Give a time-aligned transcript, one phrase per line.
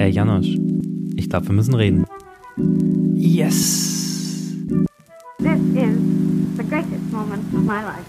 [0.00, 0.56] Ey, Janosch,
[1.16, 2.06] ich glaube, wir müssen reden.
[3.16, 4.54] Yes.
[5.38, 5.98] This is
[6.56, 8.06] the greatest moment of my life.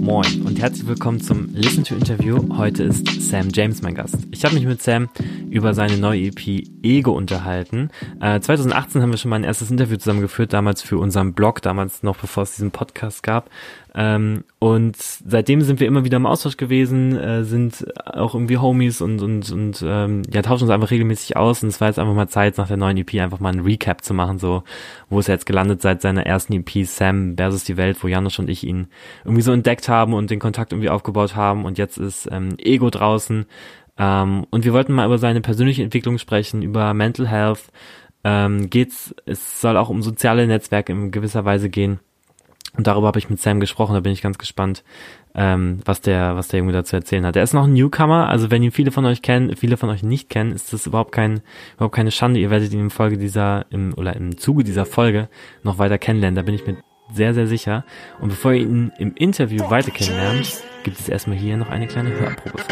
[0.00, 2.38] Moin und herzlich willkommen zum Listen to Interview.
[2.56, 4.16] Heute ist Sam James mein Gast.
[4.30, 5.10] Ich habe mich mit Sam
[5.50, 7.90] über seine neue EP Ego unterhalten.
[8.20, 12.02] Äh, 2018 haben wir schon mal ein erstes Interview zusammengeführt, damals für unseren Blog, damals
[12.02, 13.50] noch bevor es diesen Podcast gab.
[13.94, 19.00] Ähm, und seitdem sind wir immer wieder im Austausch gewesen, äh, sind auch irgendwie Homies
[19.00, 21.62] und und und ähm, ja tauschen uns einfach regelmäßig aus.
[21.62, 24.04] Und es war jetzt einfach mal Zeit, nach der neuen EP einfach mal ein Recap
[24.04, 24.62] zu machen, so
[25.08, 28.48] wo er jetzt gelandet seit seiner ersten EP Sam versus die Welt, wo Janusz und
[28.48, 28.88] ich ihn
[29.24, 31.64] irgendwie so entdeckt haben und den Kontakt irgendwie aufgebaut haben.
[31.64, 33.46] Und jetzt ist ähm, Ego draußen.
[33.98, 37.64] Ähm, und wir wollten mal über seine persönliche Entwicklung sprechen, über Mental Health.
[38.24, 42.00] Ähm, geht's, es soll auch um soziale Netzwerke in gewisser Weise gehen.
[42.76, 44.84] Und darüber habe ich mit Sam gesprochen, da bin ich ganz gespannt,
[45.34, 47.34] ähm, was der, was der irgendwie dazu erzählen hat.
[47.34, 50.02] Er ist noch ein Newcomer, also wenn ihn viele von euch kennen, viele von euch
[50.02, 51.40] nicht kennen, ist das überhaupt kein,
[51.74, 52.38] überhaupt keine Schande.
[52.38, 55.28] Ihr werdet ihn im Folge dieser, im, oder im Zuge dieser Folge
[55.64, 56.36] noch weiter kennenlernen.
[56.36, 56.76] Da bin ich mir
[57.12, 57.84] sehr, sehr sicher.
[58.20, 62.10] Und bevor ihr ihn im Interview weiter kennenlernt, gibt es erstmal hier noch eine kleine
[62.10, 62.62] Hörprobe.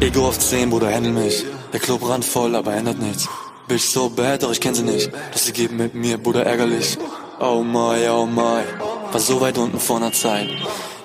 [0.00, 1.44] Ego auf 10, Bruder, handel mich.
[1.72, 3.28] Der Club ran voll, aber ändert nichts.
[3.68, 5.10] Bitch so bad, doch ich kenn sie nicht.
[5.32, 6.98] Dass sie geben mit mir, Bruder, ärgerlich.
[7.40, 8.62] Oh my, oh my.
[9.12, 10.48] War so weit unten vor einer Zeit.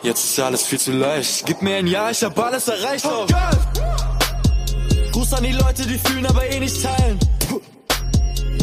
[0.04, 1.46] Jetzt ist alles viel zu leicht.
[1.46, 3.06] Gib mir ein Ja, ich hab alles erreicht.
[3.06, 5.12] Oh Gott!
[5.12, 7.20] Gruß an die Leute, die fühlen, aber eh nicht teilen.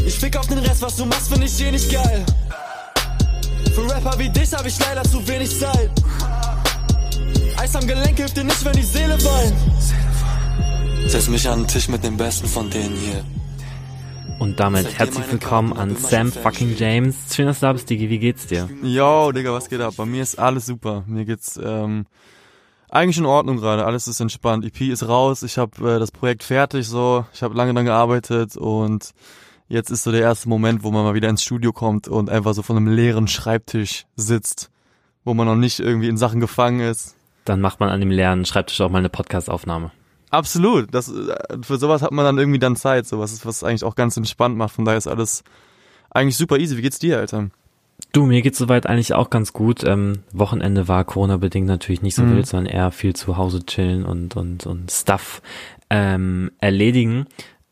[0.06, 2.24] Ich fick auf den Rest, was du machst, find ich eh nicht geil.
[3.74, 5.90] Für Rapper wie dich hab ich leider zu wenig Zeit.
[7.60, 11.10] Eis am Gelenk hilft dir nicht, wenn die Seele weint.
[11.10, 13.24] Setz mich an den Tisch mit den Besten von denen hier.
[14.38, 17.16] Und damit herzlich willkommen an Sam fucking James.
[17.34, 18.10] Schön, dass du da bist, Digi.
[18.10, 18.68] Wie geht's dir?
[18.84, 19.94] Yo, Digga, was geht ab?
[19.96, 21.02] Bei mir ist alles super.
[21.08, 22.06] Mir geht's ähm,
[22.90, 23.84] eigentlich in Ordnung gerade.
[23.84, 24.64] Alles ist entspannt.
[24.64, 25.42] EP ist raus.
[25.42, 27.26] Ich habe äh, das Projekt fertig so.
[27.34, 29.14] Ich habe lange daran gearbeitet und
[29.66, 32.54] jetzt ist so der erste Moment, wo man mal wieder ins Studio kommt und einfach
[32.54, 34.70] so von einem leeren Schreibtisch sitzt,
[35.24, 37.16] wo man noch nicht irgendwie in Sachen gefangen ist.
[37.48, 39.90] Dann macht man an dem leeren Schreibtisch auch mal eine Podcast-Aufnahme.
[40.30, 40.92] Absolut.
[40.94, 43.06] Das, äh, für sowas hat man dann irgendwie dann Zeit.
[43.06, 44.74] So was ist, was eigentlich auch ganz entspannt macht.
[44.74, 45.42] Von daher ist alles
[46.10, 46.76] eigentlich super easy.
[46.76, 47.48] Wie geht's dir, Alter?
[48.12, 49.82] Du, mir geht's soweit eigentlich auch ganz gut.
[49.84, 52.36] Ähm, Wochenende war Corona-bedingt natürlich nicht so Mhm.
[52.36, 55.42] wild, sondern eher viel zu Hause chillen und, und, und Stuff
[55.90, 57.26] ähm, erledigen.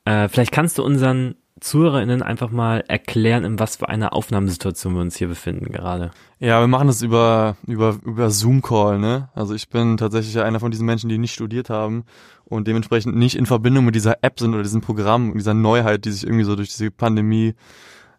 [0.05, 5.01] Äh, vielleicht kannst du unseren ZuhörerInnen einfach mal erklären, in was für einer Aufnahmesituation wir
[5.01, 6.11] uns hier befinden gerade.
[6.39, 9.31] Ja, wir machen das über, über, über Zoom-Call, ne?
[9.35, 12.05] Also ich bin tatsächlich einer von diesen Menschen, die nicht studiert haben
[12.45, 16.13] und dementsprechend nicht in Verbindung mit dieser App sind oder diesem Programm, dieser Neuheit, die
[16.13, 17.55] sich irgendwie so durch diese Pandemie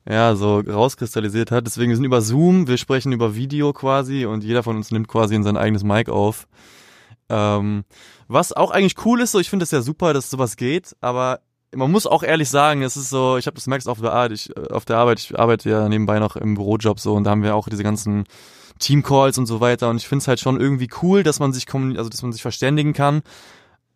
[0.09, 1.67] ja, so rauskristallisiert hat.
[1.67, 5.07] Deswegen wir sind über Zoom, wir sprechen über Video quasi und jeder von uns nimmt
[5.07, 6.47] quasi in sein eigenes Mic auf.
[7.29, 7.83] Ähm,
[8.27, 11.41] was auch eigentlich cool ist, so ich finde es ja super, dass sowas geht, aber
[11.75, 14.31] man muss auch ehrlich sagen, es ist so, ich habe das merkst auf der Arbeit,
[14.31, 17.43] ich auf der Arbeit, ich arbeite ja nebenbei noch im Bürojob so und da haben
[17.43, 18.25] wir auch diese ganzen
[18.79, 21.65] Teamcalls und so weiter und ich finde es halt schon irgendwie cool, dass man sich
[21.73, 23.21] also dass man sich verständigen kann,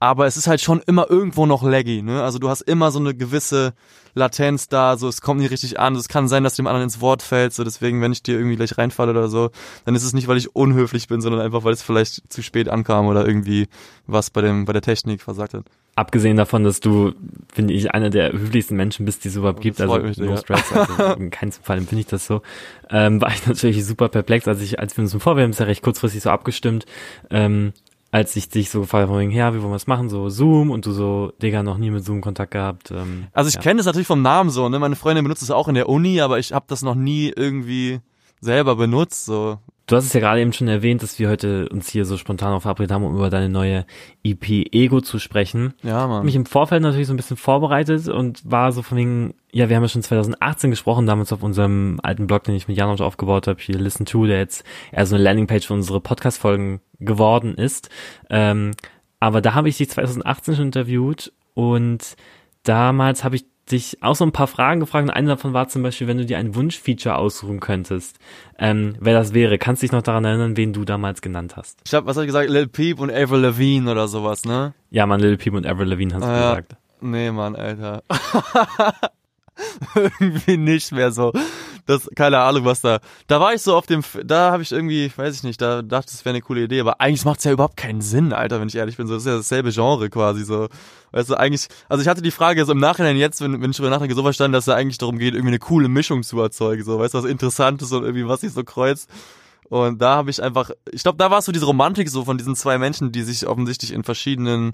[0.02, 2.24] aber es ist halt schon immer irgendwo noch laggy, ne?
[2.24, 3.76] Also du hast immer so eine gewisse
[4.16, 7.02] Latenz da, so es kommt nicht richtig an, es kann sein, dass dem anderen ins
[7.02, 9.52] Wort fällt, so deswegen, wenn ich dir irgendwie gleich reinfalle oder so,
[9.86, 12.68] dann ist es nicht, weil ich unhöflich bin, sondern einfach, weil es vielleicht zu spät
[12.68, 13.68] ankam oder irgendwie
[14.08, 15.66] was bei dem bei der Technik versagt hat.
[15.94, 17.14] Abgesehen davon, dass du,
[17.54, 20.72] finde ich, einer der höflichsten Menschen bist, die es überhaupt gibt, also mich, no stress,
[20.72, 22.42] also in keinem Fall empfinde ich das so,
[22.90, 25.20] ähm, war ich natürlich super perplex, als ich, als wir uns im
[25.52, 26.88] es ja recht kurzfristig so abgestimmt,
[27.30, 27.74] ähm,
[28.12, 30.86] als ich dich so gefragt habe, ja, wie wollen wir es machen, so Zoom und
[30.86, 32.92] du so, Digga, noch nie mit Zoom Kontakt gehabt.
[32.92, 33.62] Ähm, Also ich ja.
[33.62, 34.80] kenne das natürlich vom Namen so, ne?
[34.80, 38.02] Meine Freundin benutzt es auch in der Uni, aber ich habe das noch nie irgendwie
[38.42, 39.60] selber benutzt, so.
[39.88, 42.54] Du hast es ja gerade eben schon erwähnt, dass wir heute uns hier so spontan
[42.54, 43.86] auf verabredet haben, um über deine neue
[44.24, 45.74] EP Ego zu sprechen.
[45.84, 46.24] Ja, Mann.
[46.24, 49.76] mich im Vorfeld natürlich so ein bisschen vorbereitet und war so von wegen, ja, wir
[49.76, 53.48] haben ja schon 2018 gesprochen, damals auf unserem alten Blog, den ich mit Janosch aufgebaut
[53.48, 57.90] habe, hier Listen to, der jetzt eher so eine Landingpage für unsere Podcast-Folgen geworden ist.
[58.30, 58.72] Ähm,
[59.20, 62.16] aber da habe ich dich 2018 schon interviewt und
[62.64, 65.84] damals habe ich dich auch so ein paar Fragen gefragt und eine davon war zum
[65.84, 68.20] Beispiel, wenn du dir ein Wunschfeature aussuchen könntest,
[68.58, 69.58] ähm, wer das wäre.
[69.58, 71.80] Kannst du dich noch daran erinnern, wen du damals genannt hast?
[71.86, 74.74] Ich hab, was hab ich gesagt, Lil Peep und Avril Lavigne oder sowas, ne?
[74.90, 76.50] Ja, man, Lil Peep und Avril Lavigne hast du ja.
[76.50, 76.76] gesagt.
[77.02, 78.04] Nee, Mann, Alter.
[79.96, 81.32] irgendwie nicht mehr so.
[81.86, 83.00] Das, keine Ahnung, was da.
[83.28, 86.12] Da war ich so auf dem, da habe ich irgendwie, weiß ich nicht, da dachte
[86.14, 88.76] es wäre eine coole Idee, aber eigentlich macht's ja überhaupt keinen Sinn, Alter, wenn ich
[88.76, 89.08] ehrlich bin.
[89.08, 90.68] So, das ist ja dasselbe Genre quasi so.
[91.12, 93.78] Weißt du, eigentlich, also ich hatte die Frage so im Nachhinein jetzt, wenn, wenn ich
[93.78, 96.40] drüber nachdenke, so verstanden, dass es da eigentlich darum geht, irgendwie eine coole Mischung zu
[96.40, 99.10] erzeugen, so, weißt du, was Interessantes und irgendwie was sich so kreuzt.
[99.72, 102.38] Und da habe ich einfach, ich glaube, da war es so diese Romantik so von
[102.38, 104.74] diesen zwei Menschen, die sich offensichtlich in verschiedenen,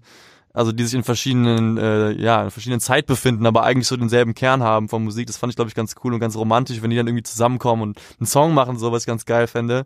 [0.58, 4.34] also die sich in verschiedenen, äh, ja, in verschiedenen Zeit befinden, aber eigentlich so denselben
[4.34, 5.28] Kern haben von Musik.
[5.28, 7.84] Das fand ich, glaube ich, ganz cool und ganz romantisch, wenn die dann irgendwie zusammenkommen
[7.84, 9.86] und einen Song machen, so was ich ganz geil fände.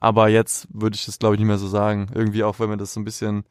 [0.00, 2.08] Aber jetzt würde ich das, glaube ich, nicht mehr so sagen.
[2.12, 3.44] Irgendwie auch, wenn mir das so ein bisschen.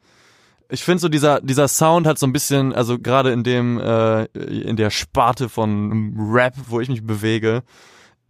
[0.68, 4.24] Ich finde so dieser dieser Sound hat so ein bisschen, also gerade in dem äh,
[4.26, 7.62] in der Sparte von Rap, wo ich mich bewege,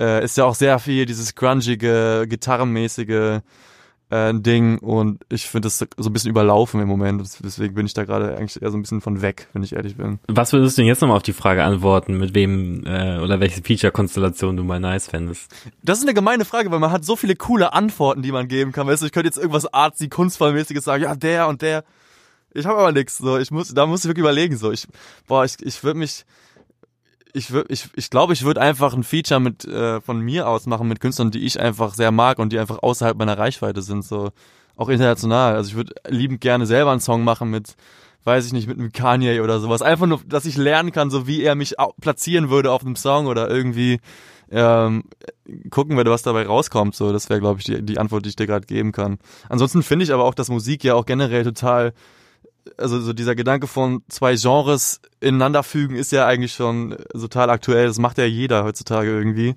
[0.00, 3.40] äh, ist ja auch sehr viel dieses grungige, gitarrenmäßige
[4.10, 7.22] äh, Ding und ich finde das so ein bisschen überlaufen im Moment.
[7.42, 9.96] Deswegen bin ich da gerade eigentlich eher so ein bisschen von weg, wenn ich ehrlich
[9.96, 10.18] bin.
[10.28, 13.62] Was würdest du denn jetzt nochmal auf die Frage antworten, mit wem äh, oder welche
[13.62, 15.54] Feature-Konstellation du mal nice fändest?
[15.82, 18.72] Das ist eine gemeine Frage, weil man hat so viele coole Antworten, die man geben
[18.72, 18.86] kann.
[18.86, 21.84] Weißt du, ich könnte jetzt irgendwas artsy, kunstvollmäßiges sagen, ja, der und der.
[22.52, 23.18] Ich habe aber nichts.
[23.18, 24.56] So, ich muss, da muss ich wirklich überlegen.
[24.56, 24.86] So, ich,
[25.28, 26.24] boah, ich, ich würde mich,
[27.34, 30.88] ich ich, ich glaube, ich würde einfach ein Feature mit äh, von mir aus machen
[30.88, 34.30] mit Künstlern, die ich einfach sehr mag und die einfach außerhalb meiner Reichweite sind, so
[34.76, 35.54] auch international.
[35.54, 37.76] Also ich würde liebend gerne selber einen Song machen mit,
[38.24, 39.82] weiß ich nicht, mit einem Kanye oder sowas.
[39.82, 43.26] Einfach nur, dass ich lernen kann, so wie er mich platzieren würde auf einem Song
[43.26, 44.00] oder irgendwie
[44.50, 45.04] ähm,
[45.70, 46.94] gucken würde, was dabei rauskommt.
[46.94, 49.18] So, das wäre, glaube ich, die, die Antwort, die ich dir gerade geben kann.
[49.48, 51.92] Ansonsten finde ich aber auch, dass Musik ja auch generell total
[52.76, 57.86] also so dieser Gedanke von zwei Genres ineinander fügen ist ja eigentlich schon total aktuell.
[57.86, 59.56] Das macht ja jeder heutzutage irgendwie.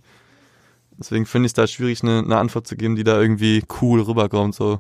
[0.98, 4.01] Deswegen finde ich es da schwierig, eine, eine, Antwort zu geben, die da irgendwie cool
[4.01, 4.56] rüberkommt.
[4.56, 4.80] So.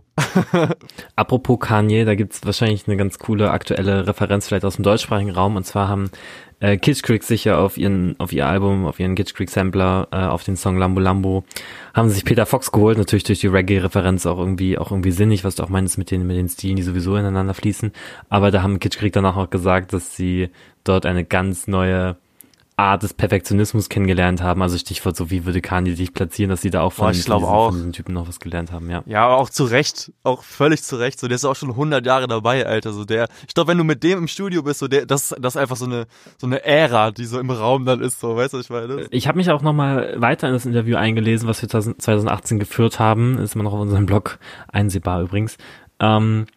[1.15, 5.55] Apropos Kanye, da gibt's wahrscheinlich eine ganz coole aktuelle Referenz vielleicht aus dem deutschsprachigen Raum.
[5.55, 6.11] Und zwar haben
[6.63, 10.55] äh, Kitsch sicher auf ihren, auf ihr Album, auf ihren Kitsch Sampler, äh, auf den
[10.55, 11.43] Song Lambo Lambo,
[11.93, 15.55] haben sich Peter Fox geholt, natürlich durch die Reggae-Referenz auch irgendwie, auch irgendwie sinnig, was
[15.55, 17.91] du auch meinst mit den, mit den Stilen, die sowieso ineinander fließen.
[18.29, 20.49] Aber da haben Kitsch Creek danach auch gesagt, dass sie
[20.85, 22.15] dort eine ganz neue
[22.75, 24.61] Art des Perfektionismus kennengelernt haben.
[24.61, 27.17] Also Stichwort so, wie würde Kanye sich platzieren, dass sie da auch von, Boah, ich
[27.17, 27.67] diesen, auch.
[27.67, 29.03] von diesen Typen noch was gelernt haben, ja.
[29.05, 31.19] Ja, aber auch zu Recht, auch völlig zu Recht.
[31.19, 32.91] So, der ist auch schon 100 Jahre dabei, Alter.
[32.91, 35.55] So der, ich glaube, wenn du mit dem im Studio bist, so der, das, das
[35.55, 36.07] ist einfach so eine,
[36.39, 38.19] so eine Ära, die so im Raum dann ist.
[38.19, 39.07] So, weißt du, was ich meine?
[39.11, 42.99] Ich habe mich auch noch mal weiter in das Interview eingelesen, was wir 2018 geführt
[42.99, 43.37] haben.
[43.37, 44.39] Ist immer noch auf unserem Blog
[44.71, 45.57] einsehbar übrigens.
[45.99, 46.47] Ähm,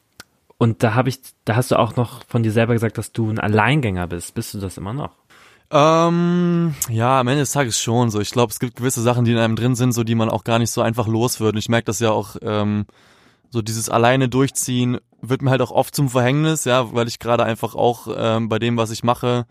[0.58, 3.28] und da habe ich, da hast du auch noch von dir selber gesagt, dass du
[3.28, 4.34] ein Alleingänger bist.
[4.34, 5.10] Bist du das immer noch?
[5.70, 8.20] Ähm, ja, am Ende des Tages schon so.
[8.20, 10.44] Ich glaube, es gibt gewisse Sachen, die in einem drin sind, so die man auch
[10.44, 11.54] gar nicht so einfach los wird.
[11.54, 12.86] Und ich merke das ja auch, ähm,
[13.50, 17.44] so dieses alleine durchziehen wird mir halt auch oft zum Verhängnis, ja, weil ich gerade
[17.44, 19.46] einfach auch ähm, bei dem, was ich mache,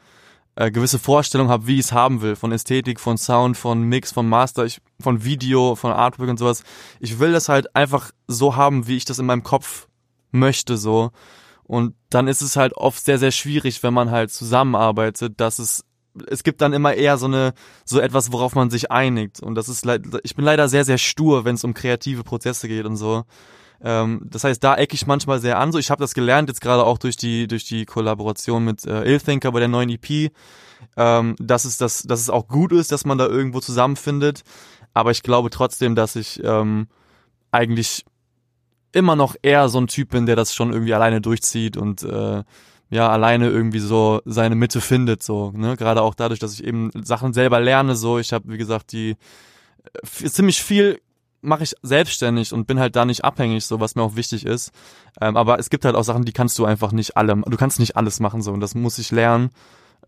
[0.56, 4.12] äh, gewisse Vorstellungen habe, wie ich es haben will, von Ästhetik, von Sound, von Mix,
[4.12, 6.64] von Master, ich, von Video, von Artwork und sowas.
[7.00, 9.88] Ich will das halt einfach so haben, wie ich das in meinem Kopf
[10.32, 11.12] möchte, so.
[11.64, 15.84] Und dann ist es halt oft sehr, sehr schwierig, wenn man halt zusammenarbeitet, dass es
[16.28, 17.54] es gibt dann immer eher so eine
[17.84, 19.42] so etwas, worauf man sich einigt.
[19.42, 19.86] Und das ist
[20.24, 23.24] ich bin leider sehr sehr stur, wenn es um kreative Prozesse geht und so.
[23.82, 25.72] Ähm, das heißt, da ecke ich manchmal sehr an.
[25.72, 29.04] So, ich habe das gelernt jetzt gerade auch durch die durch die Kollaboration mit äh,
[29.04, 30.32] Illthinker bei der neuen EP,
[30.98, 34.44] ähm, dass es das, dass es auch gut ist, dass man da irgendwo zusammenfindet.
[34.94, 36.88] Aber ich glaube trotzdem, dass ich ähm,
[37.52, 38.06] eigentlich
[38.92, 42.44] immer noch eher so ein Typ bin, der das schon irgendwie alleine durchzieht und äh,
[42.90, 45.76] ja alleine irgendwie so seine Mitte findet so ne?
[45.78, 48.20] Gerade auch dadurch dass ich eben Sachen selber lerne so.
[48.20, 49.16] Ich habe wie gesagt die
[49.94, 51.00] äh, ziemlich viel
[51.42, 54.72] mache ich selbstständig und bin halt da nicht abhängig so was mir auch wichtig ist.
[55.22, 57.80] Ähm, aber es gibt halt auch Sachen die kannst du einfach nicht alle du kannst
[57.80, 58.52] nicht alles machen so.
[58.52, 59.50] Und das muss ich lernen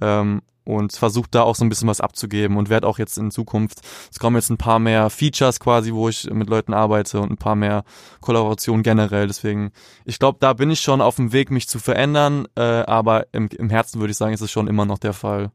[0.02, 3.32] ähm, und versuche da auch so ein bisschen was abzugeben und werde auch jetzt in
[3.32, 3.80] Zukunft,
[4.12, 7.38] es kommen jetzt ein paar mehr Features quasi, wo ich mit Leuten arbeite und ein
[7.38, 7.84] paar mehr
[8.20, 9.28] Kollaborationen generell.
[9.28, 9.72] Deswegen,
[10.04, 13.48] ich glaube, da bin ich schon auf dem Weg, mich zu verändern, äh, aber im,
[13.58, 15.52] im Herzen würde ich sagen, ist es schon immer noch der Fall.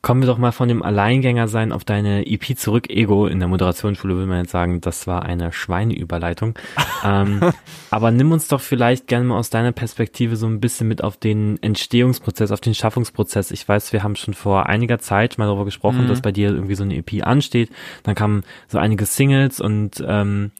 [0.00, 2.88] Kommen wir doch mal von dem Alleingänger sein auf deine EP zurück.
[2.88, 6.54] Ego in der Moderationsschule will man jetzt sagen, das war eine Schweineüberleitung.
[7.04, 7.52] ähm,
[7.90, 11.18] aber nimm uns doch vielleicht gerne mal aus deiner Perspektive so ein bisschen mit auf
[11.18, 13.50] den Entstehungsprozess, auf den Schaffungsprozess.
[13.50, 16.08] Ich weiß, wir haben schon vor einiger Zeit mal darüber gesprochen, mhm.
[16.08, 17.70] dass bei dir irgendwie so eine EP ansteht.
[18.02, 20.52] Dann kamen so einige Singles und ähm,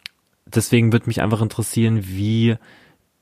[0.46, 2.58] deswegen würde mich einfach interessieren, wie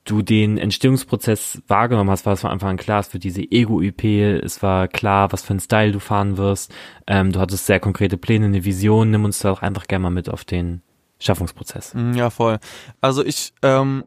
[0.03, 4.03] du den Entstehungsprozess wahrgenommen hast, war es von Anfang an klar, es für diese Ego-EP,
[4.43, 6.73] es war klar, was für ein Style du fahren wirst,
[7.07, 10.09] ähm, du hattest sehr konkrete Pläne, eine Vision, nimm uns da auch einfach gerne mal
[10.09, 10.81] mit auf den
[11.19, 11.93] Schaffungsprozess.
[11.93, 12.59] Mm, ja, voll.
[12.99, 14.05] Also ich, ähm,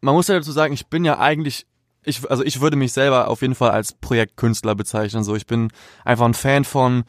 [0.00, 1.66] man muss ja dazu sagen, ich bin ja eigentlich,
[2.04, 5.72] ich, also ich würde mich selber auf jeden Fall als Projektkünstler bezeichnen, so ich bin
[6.04, 7.02] einfach ein Fan von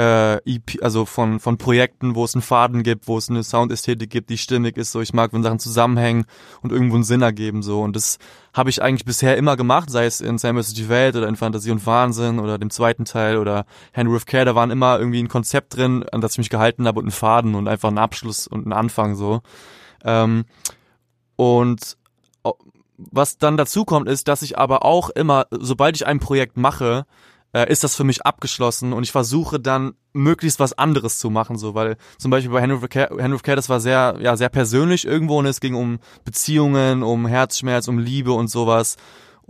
[0.00, 4.08] äh, EP, also von von Projekten, wo es einen Faden gibt, wo es eine Soundästhetik
[4.08, 4.92] gibt, die stimmig ist.
[4.92, 6.24] So, ich mag, wenn Sachen zusammenhängen
[6.62, 7.62] und irgendwo einen Sinn ergeben.
[7.62, 8.18] So und das
[8.54, 10.72] habe ich eigentlich bisher immer gemacht, sei es in Sam vs.
[10.72, 14.46] die Welt oder in Fantasie und Wahnsinn oder dem zweiten Teil oder Henry of Care.
[14.46, 17.12] Da waren immer irgendwie ein Konzept drin, an das ich mich gehalten habe und ein
[17.12, 19.42] Faden und einfach ein Abschluss und ein Anfang so.
[20.02, 20.46] Ähm,
[21.36, 21.98] und
[22.96, 27.06] was dann dazu kommt, ist, dass ich aber auch immer, sobald ich ein Projekt mache,
[27.52, 31.56] äh, ist das für mich abgeschlossen und ich versuche dann möglichst was anderes zu machen,
[31.56, 34.36] so, weil zum Beispiel bei Henry of Care, Henry of Care das war sehr, ja,
[34.36, 38.96] sehr persönlich irgendwo und es ging um Beziehungen, um Herzschmerz, um Liebe und sowas.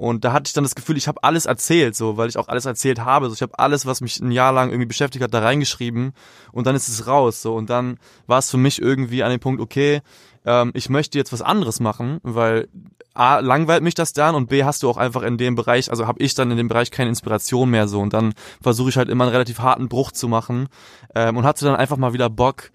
[0.01, 2.49] Und da hatte ich dann das Gefühl, ich habe alles erzählt, so, weil ich auch
[2.49, 3.29] alles erzählt habe.
[3.29, 6.15] So, ich habe alles, was mich ein Jahr lang irgendwie beschäftigt hat, da reingeschrieben
[6.53, 7.43] und dann ist es raus.
[7.43, 10.01] So, und dann war es für mich irgendwie an dem Punkt, okay,
[10.47, 12.69] ähm, ich möchte jetzt was anderes machen, weil
[13.15, 16.07] A, langweilt mich das dann und B, hast du auch einfach in dem Bereich, also
[16.07, 19.09] habe ich dann in dem Bereich keine Inspiration mehr so und dann versuche ich halt
[19.09, 20.69] immer einen relativ harten Bruch zu machen
[21.15, 22.71] ähm, und hatte dann einfach mal wieder Bock,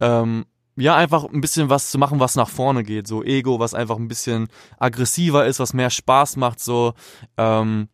[0.00, 0.44] ähm,
[0.76, 3.06] ja, einfach ein bisschen was zu machen, was nach vorne geht.
[3.06, 6.92] So Ego, was einfach ein bisschen aggressiver ist, was mehr Spaß macht, so.
[7.38, 7.88] Ähm,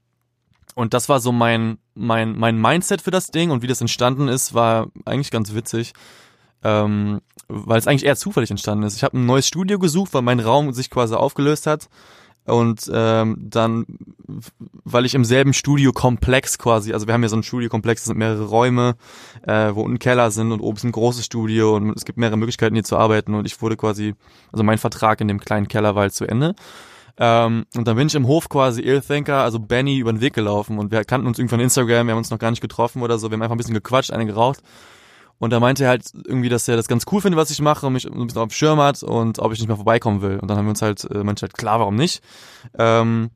[0.74, 4.28] und das war so mein, mein, mein Mindset für das Ding und wie das entstanden
[4.28, 5.92] ist, war eigentlich ganz witzig.
[6.64, 8.96] Ähm, weil es eigentlich eher zufällig entstanden ist.
[8.96, 11.88] Ich habe ein neues Studio gesucht, weil mein Raum sich quasi aufgelöst hat.
[12.44, 13.86] Und ähm, dann,
[14.84, 18.18] weil ich im selben Studiokomplex quasi, also wir haben ja so ein Studiokomplex, das sind
[18.18, 18.96] mehrere Räume,
[19.46, 22.36] äh, wo unten Keller sind und oben ist ein großes Studio und es gibt mehrere
[22.36, 24.14] Möglichkeiten hier zu arbeiten und ich wurde quasi,
[24.50, 26.56] also mein Vertrag in dem kleinen Keller war halt zu Ende.
[27.16, 30.32] Ähm, und dann bin ich im Hof quasi Ill Thinker, also Benny, über den Weg
[30.32, 33.18] gelaufen und wir kannten uns irgendwann Instagram, wir haben uns noch gar nicht getroffen oder
[33.18, 34.62] so, wir haben einfach ein bisschen gequatscht, eine geraucht
[35.42, 37.84] und da meinte er halt irgendwie, dass er das ganz cool findet, was ich mache
[37.84, 40.38] und mich ein bisschen auf dem Schirm hat und ob ich nicht mehr vorbeikommen will.
[40.38, 42.22] Und dann haben wir uns halt, äh, meinte halt, klar, warum nicht?
[42.78, 43.30] Ähm,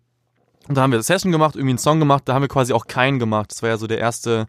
[0.69, 2.73] und da haben wir das Session gemacht, irgendwie einen Song gemacht, da haben wir quasi
[2.73, 3.51] auch keinen gemacht.
[3.51, 4.47] Das war ja so der erste,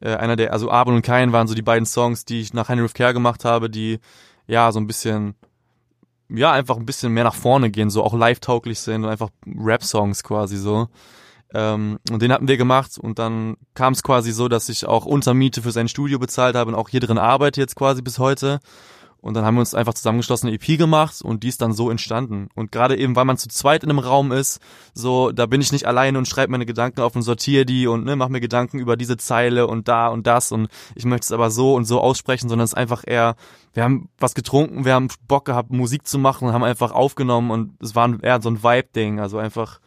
[0.00, 2.70] äh, einer der, also Abel und Kein waren so die beiden Songs, die ich nach
[2.70, 4.00] Henry of Care gemacht habe, die
[4.46, 5.34] ja so ein bisschen,
[6.30, 10.22] ja, einfach ein bisschen mehr nach vorne gehen, so auch live-tauglich sind und einfach Rap-Songs
[10.22, 10.88] quasi so.
[11.54, 15.06] Ähm, und den hatten wir gemacht und dann kam es quasi so, dass ich auch
[15.06, 18.60] Untermiete für sein Studio bezahlt habe und auch hier drin arbeite jetzt quasi bis heute.
[19.20, 21.90] Und dann haben wir uns einfach zusammengeschlossen eine EP gemacht und die ist dann so
[21.90, 22.48] entstanden.
[22.54, 24.60] Und gerade eben, weil man zu zweit in einem Raum ist,
[24.94, 28.04] so, da bin ich nicht alleine und schreibe meine Gedanken auf und sortiere die und
[28.04, 31.32] ne, mach mir Gedanken über diese Zeile und da und das und ich möchte es
[31.32, 33.34] aber so und so aussprechen, sondern es ist einfach eher,
[33.74, 37.50] wir haben was getrunken, wir haben Bock gehabt, Musik zu machen und haben einfach aufgenommen
[37.50, 39.80] und es war eher so ein Vibe-Ding, also einfach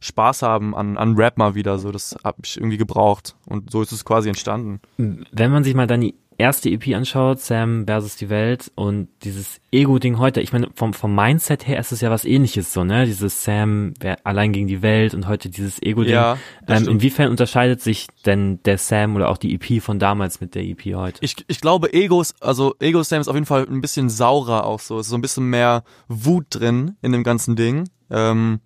[0.00, 1.78] Spaß haben an, an Rap mal wieder.
[1.78, 3.36] So, das habe ich irgendwie gebraucht.
[3.46, 4.80] Und so ist es quasi entstanden.
[4.96, 9.60] Wenn man sich mal dann die erste EP anschaut, Sam versus die Welt und dieses
[9.72, 13.06] Ego-Ding heute, ich meine, vom, vom Mindset her ist es ja was ähnliches so, ne?
[13.06, 16.12] Dieses Sam allein gegen die Welt und heute dieses Ego-Ding.
[16.12, 16.38] Ja,
[16.68, 20.64] ähm, inwiefern unterscheidet sich denn der Sam oder auch die EP von damals mit der
[20.64, 21.18] EP heute?
[21.22, 24.80] Ich, ich glaube, Egos, also Ego Sam ist auf jeden Fall ein bisschen saurer auch
[24.80, 24.98] so.
[24.98, 27.88] Es ist so ein bisschen mehr Wut drin in dem ganzen Ding.
[28.10, 28.60] Ähm,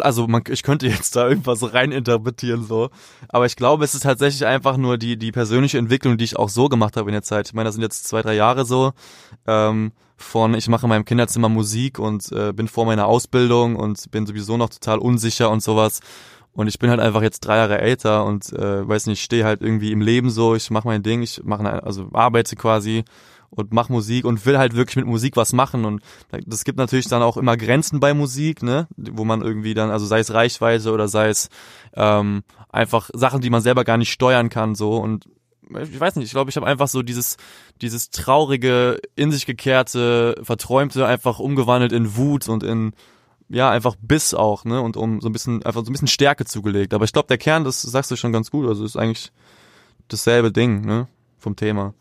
[0.00, 2.90] also man, ich könnte jetzt da irgendwas reininterpretieren so,
[3.28, 6.48] aber ich glaube, es ist tatsächlich einfach nur die die persönliche Entwicklung, die ich auch
[6.48, 7.46] so gemacht habe in der Zeit.
[7.48, 8.92] Ich meine, das sind jetzt zwei drei Jahre so
[9.46, 14.10] ähm, von ich mache in meinem Kinderzimmer Musik und äh, bin vor meiner Ausbildung und
[14.10, 16.00] bin sowieso noch total unsicher und sowas.
[16.52, 19.60] Und ich bin halt einfach jetzt drei Jahre älter und äh, weiß nicht, stehe halt
[19.60, 23.04] irgendwie im Leben so, ich mache mein Ding, ich mache also arbeite quasi
[23.50, 25.84] und mach Musik und will halt wirklich mit Musik was machen.
[25.84, 26.02] Und
[26.46, 30.06] das gibt natürlich dann auch immer Grenzen bei Musik, ne, wo man irgendwie dann, also
[30.06, 31.48] sei es Reichweite oder sei es
[31.94, 34.96] ähm, einfach Sachen, die man selber gar nicht steuern kann, so.
[34.96, 35.28] Und
[35.82, 37.36] ich weiß nicht, ich glaube, ich habe einfach so dieses
[37.82, 42.92] dieses traurige, in sich gekehrte, verträumte einfach umgewandelt in Wut und in
[43.48, 46.44] ja, einfach Biss auch, ne, und um so ein bisschen, einfach so ein bisschen Stärke
[46.44, 46.94] zugelegt.
[46.94, 49.30] Aber ich glaube, der Kern, das sagst du schon ganz gut, also ist eigentlich
[50.08, 51.94] dasselbe Ding, ne, vom Thema.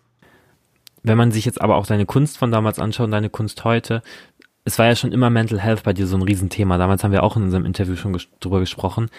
[1.06, 4.02] Wenn man sich jetzt aber auch deine Kunst von damals anschaut und deine Kunst heute,
[4.64, 6.80] es war ja schon immer Mental Health bei dir so ein Riesenthema.
[6.80, 9.10] Damals haben wir auch in unserem Interview schon ges drüber gesprochen.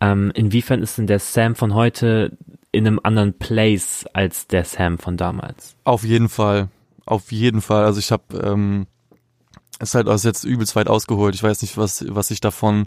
[0.00, 2.32] Ähm, inwiefern ist denn der Sam von heute
[2.72, 5.76] in einem anderen Place als der Sam von damals?
[5.84, 6.68] Auf jeden Fall.
[7.04, 7.84] Auf jeden Fall.
[7.84, 8.86] Also ich habe, ähm,
[9.78, 11.34] es ist halt also jetzt übelst weit ausgeholt.
[11.34, 12.86] Ich weiß nicht, was, was ich davon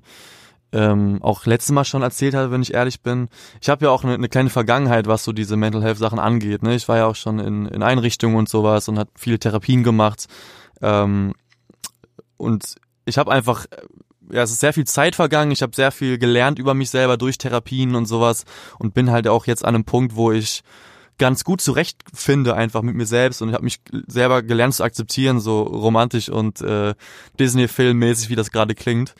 [0.73, 3.29] ähm, auch letztes Mal schon erzählt habe, wenn ich ehrlich bin.
[3.61, 6.63] Ich habe ja auch eine, eine kleine Vergangenheit, was so diese Mental Health Sachen angeht.
[6.63, 6.75] Ne?
[6.75, 10.27] Ich war ja auch schon in, in Einrichtungen und sowas und hat viele Therapien gemacht.
[10.81, 11.33] Ähm,
[12.35, 13.65] und ich habe einfach,
[14.31, 15.51] ja, es ist sehr viel Zeit vergangen.
[15.51, 18.43] Ich habe sehr viel gelernt über mich selber durch Therapien und sowas
[18.77, 20.63] und bin halt auch jetzt an einem Punkt, wo ich
[21.17, 25.39] ganz gut zurechtfinde einfach mit mir selbst und ich habe mich selber gelernt zu akzeptieren,
[25.39, 26.93] so romantisch und äh,
[27.39, 29.15] Disney-Film-mäßig, wie das gerade klingt.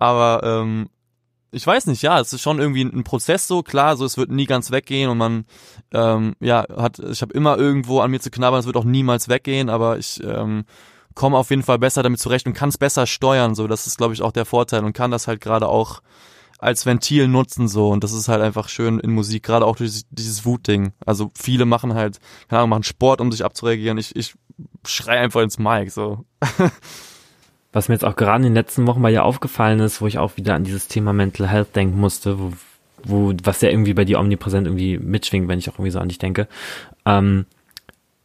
[0.00, 0.88] Aber ähm,
[1.52, 4.30] ich weiß nicht, ja, es ist schon irgendwie ein Prozess so, klar, so es wird
[4.30, 5.44] nie ganz weggehen und man
[5.92, 9.28] ähm, ja hat, ich habe immer irgendwo an mir zu knabbern, es wird auch niemals
[9.28, 10.64] weggehen, aber ich ähm,
[11.14, 13.98] komme auf jeden Fall besser damit zurecht und kann es besser steuern, so das ist
[13.98, 16.00] glaube ich auch der Vorteil und kann das halt gerade auch
[16.60, 20.02] als Ventil nutzen so und das ist halt einfach schön in Musik, gerade auch durch
[20.10, 20.92] dieses Wutding.
[21.04, 23.98] Also viele machen halt, keine Ahnung, machen Sport, um sich abzureagieren.
[23.98, 24.34] Ich, ich
[24.86, 26.24] schrei einfach ins Mic so.
[27.72, 30.18] Was mir jetzt auch gerade in den letzten Wochen bei dir aufgefallen ist, wo ich
[30.18, 32.52] auch wieder an dieses Thema Mental Health denken musste, wo,
[33.04, 36.08] wo was ja irgendwie bei dir omnipräsent irgendwie mitschwingt, wenn ich auch irgendwie so an
[36.08, 36.48] dich denke.
[37.06, 37.46] Ähm,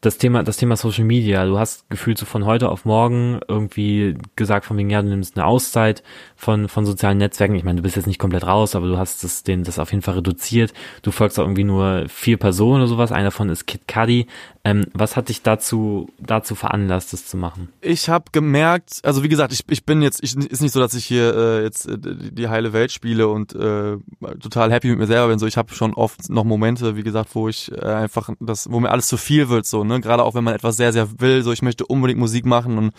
[0.06, 1.46] das Thema, das Thema Social Media.
[1.46, 5.38] Du hast gefühlt so von heute auf morgen irgendwie gesagt von wegen, ja, du nimmst
[5.38, 6.04] eine Auszeit
[6.36, 7.56] von, von sozialen Netzwerken.
[7.56, 9.92] Ich meine, du bist jetzt nicht komplett raus, aber du hast das, den, das auf
[9.92, 10.74] jeden Fall reduziert.
[11.02, 13.12] Du folgst auch irgendwie nur vier Personen oder sowas.
[13.12, 14.28] Einer davon ist Kid Cudi.
[14.64, 17.70] Ähm, was hat dich dazu, dazu veranlasst, das zu machen?
[17.82, 20.94] Ich habe gemerkt, also wie gesagt, ich, ich bin jetzt, ich, ist nicht so, dass
[20.96, 23.98] ich hier äh, jetzt äh, die heile Welt spiele und äh,
[24.42, 25.40] total happy mit mir selber bin.
[25.40, 28.80] So, ich habe schon oft noch Momente, wie gesagt, wo ich äh, einfach das, wo
[28.80, 30.02] mir alles zu viel wird, so, ne?
[30.02, 32.94] Gerade auch wenn man etwas sehr, sehr will, so ich möchte unbedingt Musik machen und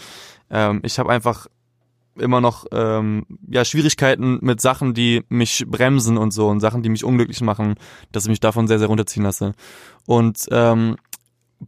[0.50, 1.48] ähm, ich habe einfach
[2.18, 6.88] immer noch ähm, ja Schwierigkeiten mit Sachen, die mich bremsen und so und Sachen, die
[6.88, 7.74] mich unglücklich machen,
[8.12, 9.54] dass ich mich davon sehr sehr runterziehen lasse.
[10.06, 10.96] Und ähm,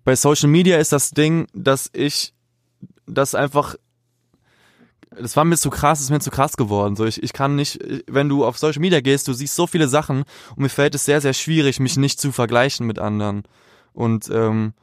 [0.04, 2.34] bei Social Media ist das Ding, dass ich
[3.06, 3.76] das einfach
[5.10, 6.94] das war mir zu krass, ist mir zu krass geworden.
[6.96, 9.88] So, ich, ich kann nicht, wenn du auf Social Media gehst, du siehst so viele
[9.88, 13.42] Sachen und mir fällt es sehr, sehr schwierig, mich nicht zu vergleichen mit anderen.
[13.92, 14.74] Und ähm,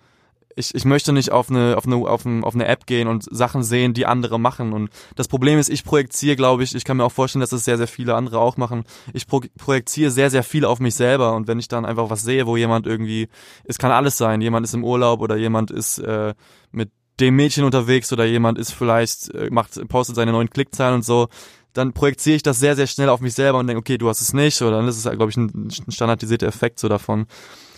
[0.56, 3.24] ich, ich möchte nicht auf eine, auf, eine, auf, eine, auf eine App gehen und
[3.30, 4.74] Sachen sehen, die andere machen.
[4.74, 7.66] Und das Problem ist, ich projiziere, glaube ich, ich kann mir auch vorstellen, dass es
[7.66, 8.86] sehr, sehr viele andere auch machen.
[9.14, 11.36] Ich pro, projiziere sehr, sehr viel auf mich selber.
[11.36, 13.28] Und wenn ich dann einfach was sehe, wo jemand irgendwie,
[13.66, 16.34] es kann alles sein, jemand ist im Urlaub oder jemand ist äh,
[16.72, 21.06] mit dem Mädchen unterwegs oder jemand ist vielleicht, äh, macht, postet seine neuen Klickzahlen und
[21.06, 21.28] so,
[21.74, 24.22] dann projiziere ich das sehr, sehr schnell auf mich selber und denke, okay, du hast
[24.22, 27.28] es nicht, oder dann ist es, glaube ich, ein standardisierter Effekt so davon.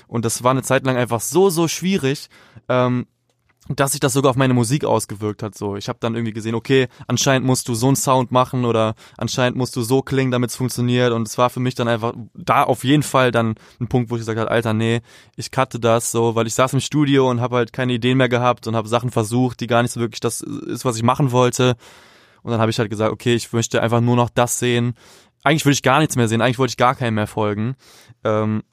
[0.07, 2.29] Und das war eine Zeit lang einfach so, so schwierig,
[2.69, 3.07] ähm,
[3.69, 5.55] dass sich das sogar auf meine Musik ausgewirkt hat.
[5.55, 8.95] So, ich habe dann irgendwie gesehen, okay, anscheinend musst du so einen Sound machen oder
[9.17, 11.11] anscheinend musst du so klingen, damit es funktioniert.
[11.11, 14.15] Und es war für mich dann einfach da auf jeden Fall dann ein Punkt, wo
[14.15, 15.01] ich gesagt habe, Alter, nee,
[15.35, 18.29] ich cutte das so, weil ich saß im Studio und habe halt keine Ideen mehr
[18.29, 21.31] gehabt und habe Sachen versucht, die gar nicht so wirklich das ist, was ich machen
[21.31, 21.75] wollte.
[22.43, 24.93] Und dann habe ich halt gesagt, okay, ich möchte einfach nur noch das sehen.
[25.43, 27.75] Eigentlich würde ich gar nichts mehr sehen, eigentlich wollte ich gar keinem mehr folgen.
[28.23, 28.63] Ähm,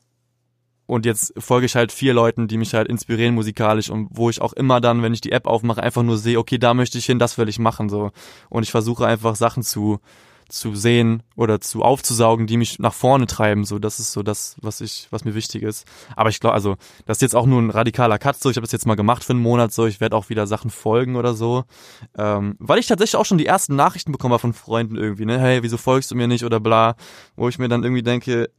[0.87, 4.41] und jetzt folge ich halt vier Leuten, die mich halt inspirieren musikalisch und wo ich
[4.41, 7.07] auch immer dann, wenn ich die App aufmache, einfach nur sehe, okay, da möchte ich
[7.07, 8.11] hin, das will ich machen so.
[8.51, 10.01] Und ich versuche einfach Sachen zu
[10.49, 13.65] zu sehen oder zu aufzusaugen, die mich nach vorne treiben.
[13.65, 15.87] So, das ist so das, was ich, was mir wichtig ist.
[16.17, 18.39] Aber ich glaube, also das ist jetzt auch nur ein radikaler Cut.
[18.39, 19.73] So, ich habe das jetzt mal gemacht für einen Monat.
[19.73, 21.65] So, ich werde auch wieder Sachen folgen oder so,
[22.17, 25.25] ähm, weil ich tatsächlich auch schon die ersten Nachrichten bekomme von Freunden irgendwie.
[25.25, 26.97] Ne, hey, wieso folgst du mir nicht oder bla,
[27.37, 28.51] wo ich mir dann irgendwie denke,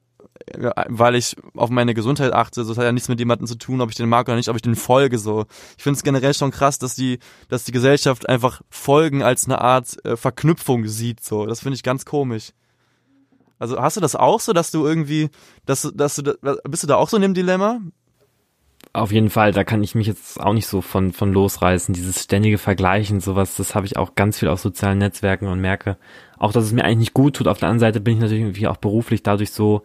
[0.54, 2.64] weil ich auf meine Gesundheit achte.
[2.64, 4.50] So, das hat ja nichts mit jemandem zu tun, ob ich den mag oder nicht,
[4.50, 5.18] ob ich den folge.
[5.18, 5.46] So,
[5.78, 9.62] ich finde es generell schon krass, dass die, dass die Gesellschaft einfach Folgen als eine
[9.62, 11.24] Art äh, Verknüpfung sieht.
[11.24, 12.52] So, das finde ich ganz komisch.
[13.58, 15.30] Also hast du das auch so, dass du irgendwie,
[15.66, 17.80] dass, dass du, bist du da auch so in dem Dilemma?
[18.94, 21.94] Auf jeden Fall, da kann ich mich jetzt auch nicht so von, von losreißen.
[21.94, 25.98] Dieses ständige Vergleichen, sowas, das habe ich auch ganz viel auf sozialen Netzwerken und merke
[26.38, 27.48] auch, dass es mir eigentlich nicht gut tut.
[27.48, 29.84] Auf der anderen Seite bin ich natürlich irgendwie auch beruflich dadurch so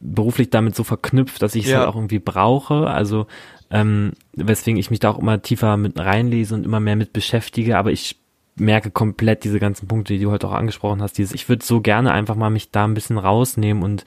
[0.00, 1.78] beruflich damit so verknüpft, dass ich es ja.
[1.78, 2.86] halt auch irgendwie brauche.
[2.88, 3.26] Also
[3.70, 7.76] ähm, weswegen ich mich da auch immer tiefer mit reinlese und immer mehr mit beschäftige,
[7.76, 8.16] aber ich
[8.56, 11.18] merke komplett diese ganzen Punkte, die du heute auch angesprochen hast.
[11.18, 14.04] Dieses, ich würde so gerne einfach mal mich da ein bisschen rausnehmen und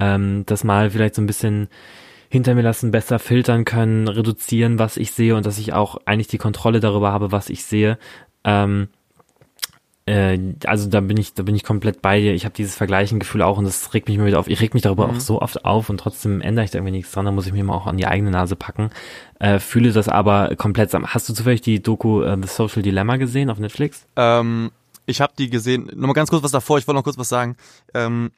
[0.00, 1.68] ähm, das mal vielleicht so ein bisschen
[2.28, 6.26] hinter mir lassen, besser filtern können, reduzieren, was ich sehe und dass ich auch eigentlich
[6.26, 7.98] die Kontrolle darüber habe, was ich sehe.
[8.44, 8.88] Ähm,
[10.06, 12.32] äh, also da bin ich, da bin ich komplett bei dir.
[12.32, 14.46] Ich habe dieses Vergleichengefühl auch und das regt mich immer wieder auf.
[14.46, 15.16] Ich reg mich darüber mhm.
[15.16, 17.24] auch so oft auf und trotzdem ändere ich da irgendwie nichts dran.
[17.24, 18.90] Da muss ich mir mal auch an die eigene Nase packen.
[19.40, 20.94] Äh, fühle das aber komplett.
[20.94, 24.06] Hast du zufällig die Doku äh, The Social Dilemma gesehen auf Netflix?
[24.14, 24.70] Ähm,
[25.06, 25.90] ich habe die gesehen.
[25.94, 26.78] Nochmal ganz kurz was davor.
[26.78, 27.56] Ich wollte noch kurz was sagen.
[27.92, 28.30] Ähm,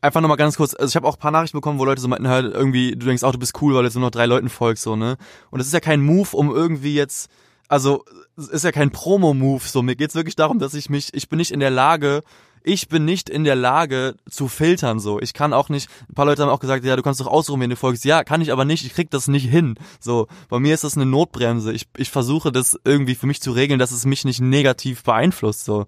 [0.00, 2.08] einfach nochmal ganz kurz, also ich habe auch ein paar Nachrichten bekommen, wo Leute so
[2.08, 4.24] meinten halt irgendwie, du denkst auch, du bist cool, weil du jetzt nur noch drei
[4.24, 5.18] Leuten folgst, so, ne?
[5.50, 7.30] Und das ist ja kein Move, um irgendwie jetzt
[7.70, 8.04] also
[8.36, 9.62] ist ja kein Promo-Move.
[9.64, 12.22] So, mir geht's wirklich darum, dass ich mich, ich bin nicht in der Lage,
[12.64, 15.20] ich bin nicht in der Lage zu filtern so.
[15.20, 17.60] Ich kann auch nicht, ein paar Leute haben auch gesagt, ja, du kannst doch ausruhen,
[17.60, 18.04] wenn du folgst.
[18.04, 19.76] Ja, kann ich aber nicht, ich krieg das nicht hin.
[20.00, 21.72] So, bei mir ist das eine Notbremse.
[21.72, 25.64] Ich, ich versuche das irgendwie für mich zu regeln, dass es mich nicht negativ beeinflusst.
[25.64, 25.86] So.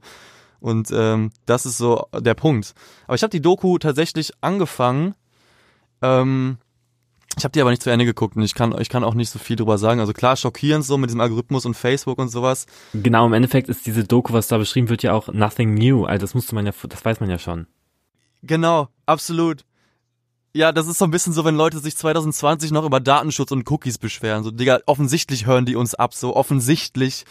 [0.60, 2.74] Und ähm, das ist so der Punkt.
[3.06, 5.16] Aber ich habe die Doku tatsächlich angefangen,
[6.00, 6.58] ähm,
[7.36, 9.30] ich habe die aber nicht zu Ende geguckt und ich kann, ich kann auch nicht
[9.30, 10.00] so viel drüber sagen.
[10.00, 12.66] Also klar, schockierend so mit diesem Algorithmus und Facebook und sowas.
[12.92, 16.04] Genau, im Endeffekt ist diese Doku, was da beschrieben wird, ja auch nothing new.
[16.04, 17.66] Also das musste man ja, das weiß man ja schon.
[18.42, 19.64] Genau, absolut.
[20.54, 23.70] Ja, das ist so ein bisschen so, wenn Leute sich 2020 noch über Datenschutz und
[23.70, 24.44] Cookies beschweren.
[24.44, 26.12] So, Digga, offensichtlich hören die uns ab.
[26.12, 27.24] So, offensichtlich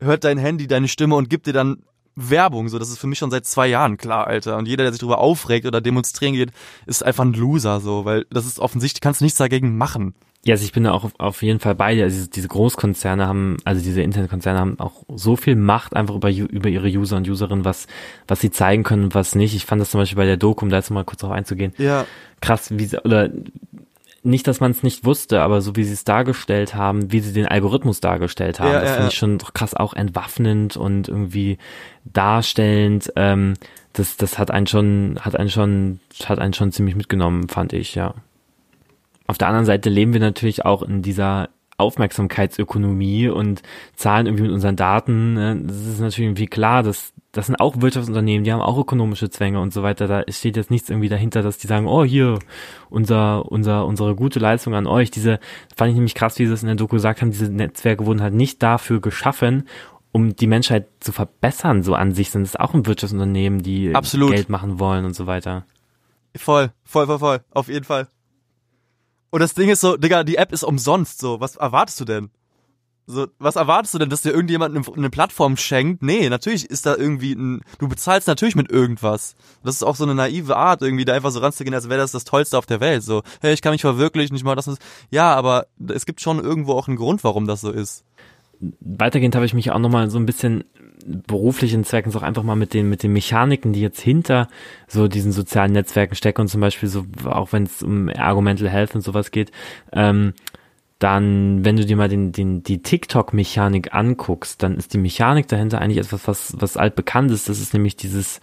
[0.00, 1.84] hört dein Handy deine Stimme und gibt dir dann
[2.16, 2.68] Werbung.
[2.68, 4.56] So, das ist für mich schon seit zwei Jahren klar, Alter.
[4.56, 6.50] Und jeder, der sich darüber aufregt oder demonstrieren geht,
[6.86, 10.14] ist einfach ein Loser, so, weil das ist offensichtlich, kannst nichts dagegen machen.
[10.46, 12.04] Ja, also ich bin da auch auf, auf jeden Fall bei dir.
[12.04, 16.30] Also diese, diese Großkonzerne haben, also diese Internetkonzerne haben auch so viel Macht einfach über,
[16.30, 17.86] über ihre User und Userinnen, was,
[18.28, 19.54] was sie zeigen können und was nicht.
[19.54, 21.72] Ich fand das zum Beispiel bei der Doku, um da jetzt mal kurz drauf einzugehen.
[21.78, 22.04] Ja.
[22.42, 23.30] Krass, wie sie, oder
[24.24, 27.32] nicht, dass man es nicht wusste, aber so wie sie es dargestellt haben, wie sie
[27.32, 29.08] den Algorithmus dargestellt haben, Ja, das ja, finde ja.
[29.08, 31.58] ich schon krass auch entwaffnend und irgendwie
[32.04, 33.12] darstellend.
[33.16, 33.54] Ähm,
[33.92, 37.94] das, das hat einen schon, hat einen schon, hat einen schon ziemlich mitgenommen, fand ich,
[37.94, 38.14] ja.
[39.26, 43.62] Auf der anderen Seite leben wir natürlich auch in dieser Aufmerksamkeitsökonomie und
[43.96, 45.34] zahlen irgendwie mit unseren Daten.
[45.34, 45.60] ne?
[45.64, 49.60] Das ist natürlich irgendwie klar, dass das sind auch Wirtschaftsunternehmen, die haben auch ökonomische Zwänge
[49.60, 50.06] und so weiter.
[50.06, 52.38] Da steht jetzt nichts irgendwie dahinter, dass die sagen, oh hier,
[52.90, 55.10] unser, unser, unsere gute Leistung an euch.
[55.10, 55.40] Diese,
[55.76, 58.22] fand ich nämlich krass, wie sie es in der Doku gesagt haben, diese Netzwerke wurden
[58.22, 59.68] halt nicht dafür geschaffen,
[60.12, 64.30] um die Menschheit zu verbessern, so an sich sind es auch ein Wirtschaftsunternehmen, die Absolut.
[64.30, 65.66] Geld machen wollen und so weiter.
[66.36, 67.40] Voll, voll, voll, voll.
[67.50, 68.06] Auf jeden Fall.
[69.30, 71.40] Und das Ding ist so, Digga, die App ist umsonst so.
[71.40, 72.30] Was erwartest du denn?
[73.06, 76.02] So, was erwartest du denn, dass dir irgendjemand eine, Plattform schenkt?
[76.02, 79.36] Nee, natürlich ist da irgendwie ein, du bezahlst natürlich mit irgendwas.
[79.62, 82.12] Das ist auch so eine naive Art, irgendwie da einfach so ranzugehen, als wäre das
[82.12, 83.02] das Tollste auf der Welt.
[83.02, 84.86] So, hey, ich kann mich verwirklichen, ich mal das und das.
[85.10, 88.04] Ja, aber es gibt schon irgendwo auch einen Grund, warum das so ist.
[88.80, 90.64] weitergehend habe ich mich auch nochmal so ein bisschen
[91.04, 94.48] beruflichen Zwecken auch einfach mal mit den mit den Mechaniken, die jetzt hinter
[94.88, 98.94] so diesen sozialen Netzwerken stecken und zum Beispiel so auch wenn es um Argumental Health
[98.94, 99.50] und sowas geht,
[99.92, 100.32] ähm,
[101.04, 105.78] dann wenn du dir mal den, den die TikTok-Mechanik anguckst, dann ist die Mechanik dahinter
[105.78, 107.50] eigentlich etwas, was was altbekannt ist.
[107.50, 108.40] Das ist nämlich dieses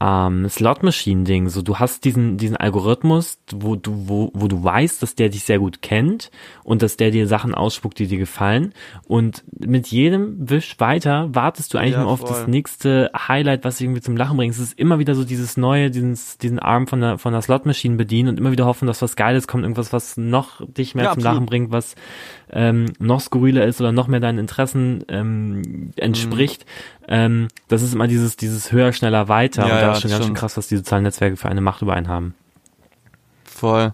[0.00, 1.48] ähm, Slot-Machine-Ding.
[1.48, 5.44] So, du hast diesen, diesen Algorithmus, wo du, wo, wo du weißt, dass der dich
[5.44, 6.30] sehr gut kennt
[6.64, 8.74] und dass der dir Sachen ausspuckt, die dir gefallen.
[9.06, 12.30] Und mit jedem Wisch weiter wartest du eigentlich Ja, nur auf voll.
[12.30, 14.54] das nächste Highlight, was dich irgendwie zum Lachen bringt.
[14.54, 17.96] Es ist immer wieder so dieses neue, dieses, diesen Arm von der, von der Slot-Machine
[17.96, 21.10] bedienen und immer wieder hoffen, dass was Geiles kommt, irgendwas, was noch dich mehr Ja,
[21.12, 21.34] zum absolut.
[21.34, 21.94] Lachen bringt, was
[22.50, 26.66] ähm, noch skurriler ist oder noch mehr deinen Interessen ähm, entspricht.
[27.08, 29.66] Ähm, das ist immer dieses, dieses höher, schneller, weiter.
[29.66, 31.60] Ja, und da ja, ist schon ganz schön krass, was die sozialen Netzwerke für eine
[31.60, 32.34] Macht über einen haben.
[33.44, 33.92] Voll.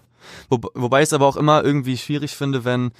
[0.49, 2.91] Wo, wobei ich es aber auch immer irgendwie schwierig finde, wenn,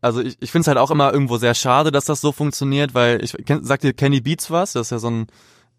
[0.00, 2.94] also ich, ich finde es halt auch immer irgendwo sehr schade, dass das so funktioniert,
[2.94, 4.72] weil ich sagt dir Kenny Beats was?
[4.72, 5.26] Das ist ja so ein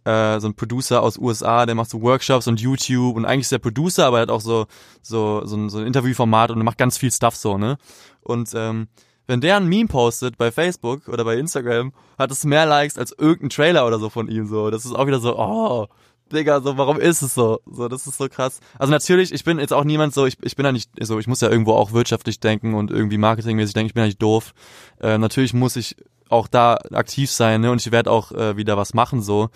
[0.08, 3.52] äh, so ein Producer aus USA, der macht so Workshops und YouTube und eigentlich ist
[3.52, 4.66] der Producer, aber er hat auch so
[5.02, 7.78] so so ein, so ein Interviewformat und macht ganz viel Stuff so, ne?
[8.22, 8.88] Und ähm,
[9.28, 13.12] wenn der ein Meme postet bei Facebook oder bei Instagram, hat es mehr Likes als
[13.12, 14.72] irgendein Trailer oder so von ihm so.
[14.72, 15.88] Das ist auch wieder so, oh,
[16.32, 17.60] Digga, so, warum ist es so?
[17.66, 18.60] So, das ist so krass.
[18.78, 21.28] Also natürlich, ich bin jetzt auch niemand so, ich, ich bin ja nicht, so, ich
[21.28, 24.54] muss ja irgendwo auch wirtschaftlich denken und irgendwie marketingmäßig denken, ich bin ja nicht doof.
[25.00, 25.96] Äh, natürlich muss ich
[26.30, 29.50] auch da aktiv sein, ne, und ich werde auch äh, wieder was machen, so.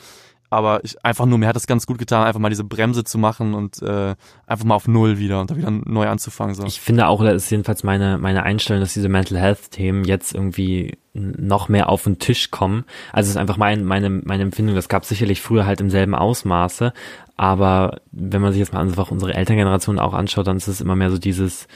[0.51, 3.17] Aber ich einfach nur, mir hat es ganz gut getan, einfach mal diese Bremse zu
[3.17, 6.55] machen und äh, einfach mal auf Null wieder und da wieder neu anzufangen.
[6.55, 6.65] So.
[6.65, 10.35] Ich finde auch, da ist jedenfalls meine, meine Einstellung, dass diese Mental Health Themen jetzt
[10.35, 12.83] irgendwie noch mehr auf den Tisch kommen.
[13.13, 16.15] Also es ist einfach mein, meine, meine Empfindung, das gab sicherlich früher halt im selben
[16.15, 16.91] Ausmaße,
[17.37, 20.97] aber wenn man sich jetzt mal einfach unsere Elterngeneration auch anschaut, dann ist es immer
[20.97, 21.67] mehr so dieses,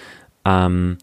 [0.44, 0.98] ähm,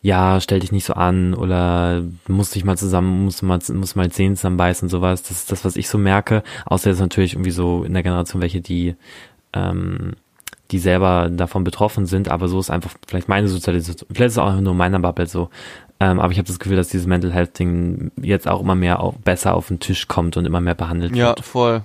[0.00, 4.10] ja, stell dich nicht so an oder musst dich mal zusammen, musst mal, musst mal
[4.10, 5.22] Zähne zusammenbeißen und sowas.
[5.22, 6.42] Das ist das, was ich so merke.
[6.66, 8.94] Außer jetzt natürlich irgendwie so in der Generation welche, die,
[9.52, 10.12] ähm,
[10.70, 14.38] die selber davon betroffen sind, aber so ist einfach vielleicht meine Sozialisation, vielleicht ist es
[14.38, 15.50] auch nur in meiner Bubble so.
[16.00, 19.00] Ähm, aber ich habe das Gefühl, dass dieses Mental Health Ding jetzt auch immer mehr
[19.00, 21.40] auf, besser auf den Tisch kommt und immer mehr behandelt Ja, wird.
[21.44, 21.82] voll.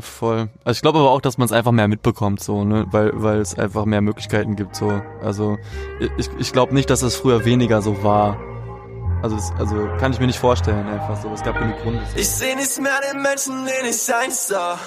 [0.00, 0.48] Voll.
[0.64, 2.86] Also ich glaube aber auch, dass man es einfach mehr mitbekommt, so, ne?
[2.90, 5.00] Weil, weil es einfach mehr Möglichkeiten gibt, so.
[5.22, 5.58] Also
[6.18, 8.36] ich, ich glaube nicht, dass es früher weniger so war.
[9.22, 11.28] Also, das, also kann ich mir nicht vorstellen, einfach so.
[11.32, 12.00] Es gab genug Gründe.
[12.14, 14.78] Ich seh nicht mehr den Menschen, den ich einst sah.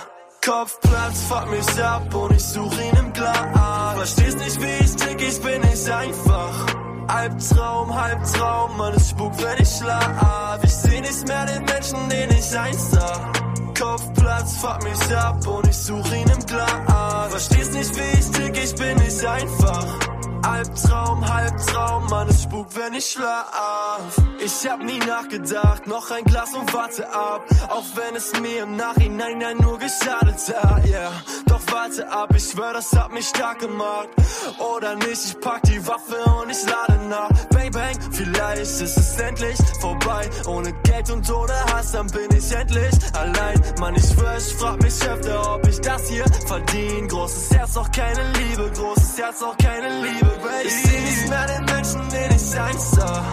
[0.44, 3.96] Kopfplatz, fuck mich ab und ich such ihn im Glas.
[3.96, 6.66] Verstehst nicht, wie ich tick, ich bin nicht einfach.
[7.08, 10.64] Albtraum, Halbtraum, alles spukt, wenn ich schlaf.
[10.64, 13.32] Ich seh nicht mehr den Menschen, den ich einst sah.
[13.74, 17.32] Kopfplatz, fuck mich ab und ich such ihn im Glas.
[17.32, 20.11] Verstehst nicht, wie ich tick, ich bin nicht einfach.
[20.44, 24.18] Albtraum, Halbtraum, Mann, es spukt, wenn ich schlaf.
[24.44, 27.46] Ich hab nie nachgedacht, noch ein Glas und warte ab.
[27.70, 31.12] Auch wenn es mir im Nachhinein nein, nur geschadet hat, yeah.
[31.46, 34.10] Doch warte ab, ich schwör, das hat mich stark gemacht.
[34.58, 37.30] Oder nicht, ich pack die Waffe und ich lade nach.
[37.50, 40.28] Bang, bang, vielleicht ist es endlich vorbei.
[40.48, 43.62] Ohne Geld und ohne Hass, dann bin ich endlich allein.
[43.80, 47.08] Mann, ich schwör, ich frag mich öfter, ob ich das hier verdien.
[47.08, 50.31] Großes Herz, auch keine Liebe, großes Herz, auch keine Liebe.
[50.64, 53.24] Ich seh nicht mehr den Menschen, den ich sein sah.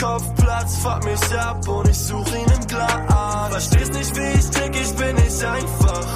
[0.00, 3.50] Kopfplatz, fuck mich ab und ich such ihn im Glas.
[3.50, 6.06] Verstehst nicht, wie ich tick, ich bin nicht einfach.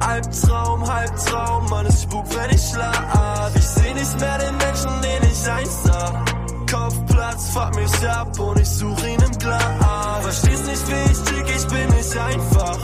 [0.00, 3.52] Albtraum, Halbtraum, Mann, es spukt, wenn ich schlaf.
[3.54, 6.24] Ich seh nicht mehr den Menschen, den ich einst sah.
[6.70, 10.22] Kopfplatz, fuck mich ab und ich such ihn im Glas.
[10.22, 12.78] Verstehst nicht, wie ich tick, ich bin nicht einfach.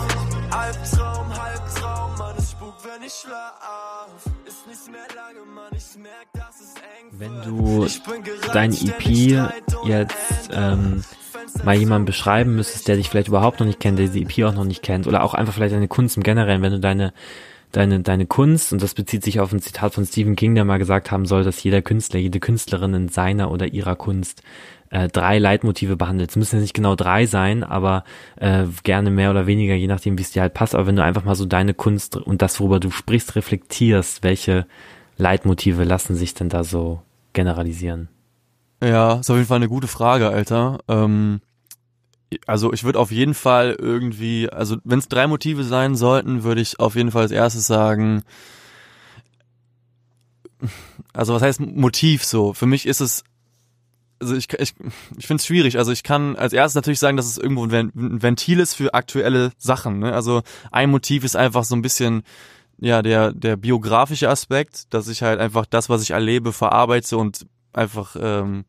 [0.50, 4.08] Albtraum, Halbtraum, Mann, es spukt, wenn ich schlaf.
[4.46, 6.45] Ist nicht mehr lange, Mann, ich merk, eng
[7.18, 7.86] Wenn du
[8.52, 9.06] dein EP
[9.84, 11.02] jetzt ähm,
[11.64, 14.54] mal jemandem beschreiben müsstest, der dich vielleicht überhaupt noch nicht kennt, der diese EP auch
[14.54, 17.12] noch nicht kennt, oder auch einfach vielleicht deine Kunst im Generellen, wenn du deine
[17.72, 20.78] deine deine Kunst und das bezieht sich auf ein Zitat von Stephen King, der mal
[20.78, 24.42] gesagt haben soll, dass jeder Künstler, jede Künstlerin in seiner oder ihrer Kunst
[24.90, 26.30] äh, drei Leitmotive behandelt.
[26.30, 28.04] Es müssen ja nicht genau drei sein, aber
[28.36, 30.74] äh, gerne mehr oder weniger, je nachdem, wie es dir halt passt.
[30.74, 34.66] Aber wenn du einfach mal so deine Kunst und das, worüber du sprichst, reflektierst, welche
[35.18, 37.00] Leitmotive lassen sich denn da so
[37.36, 38.08] generalisieren?
[38.82, 40.80] Ja, ist auf jeden Fall eine gute Frage, Alter.
[40.88, 41.40] Ähm,
[42.46, 46.60] also ich würde auf jeden Fall irgendwie, also wenn es drei Motive sein sollten, würde
[46.60, 48.24] ich auf jeden Fall als erstes sagen,
[51.12, 52.52] also was heißt Motiv so?
[52.52, 53.22] Für mich ist es,
[54.18, 54.74] also ich, ich,
[55.16, 55.78] ich finde es schwierig.
[55.78, 58.74] Also ich kann als erstes natürlich sagen, dass es irgendwo ein Ven- ein Ventil ist
[58.74, 60.00] für aktuelle Sachen.
[60.00, 60.12] Ne?
[60.12, 62.22] Also ein Motiv ist einfach so ein bisschen
[62.78, 67.46] ja der der biografische Aspekt, dass ich halt einfach das, was ich erlebe, verarbeite und
[67.72, 68.64] einfach ähm,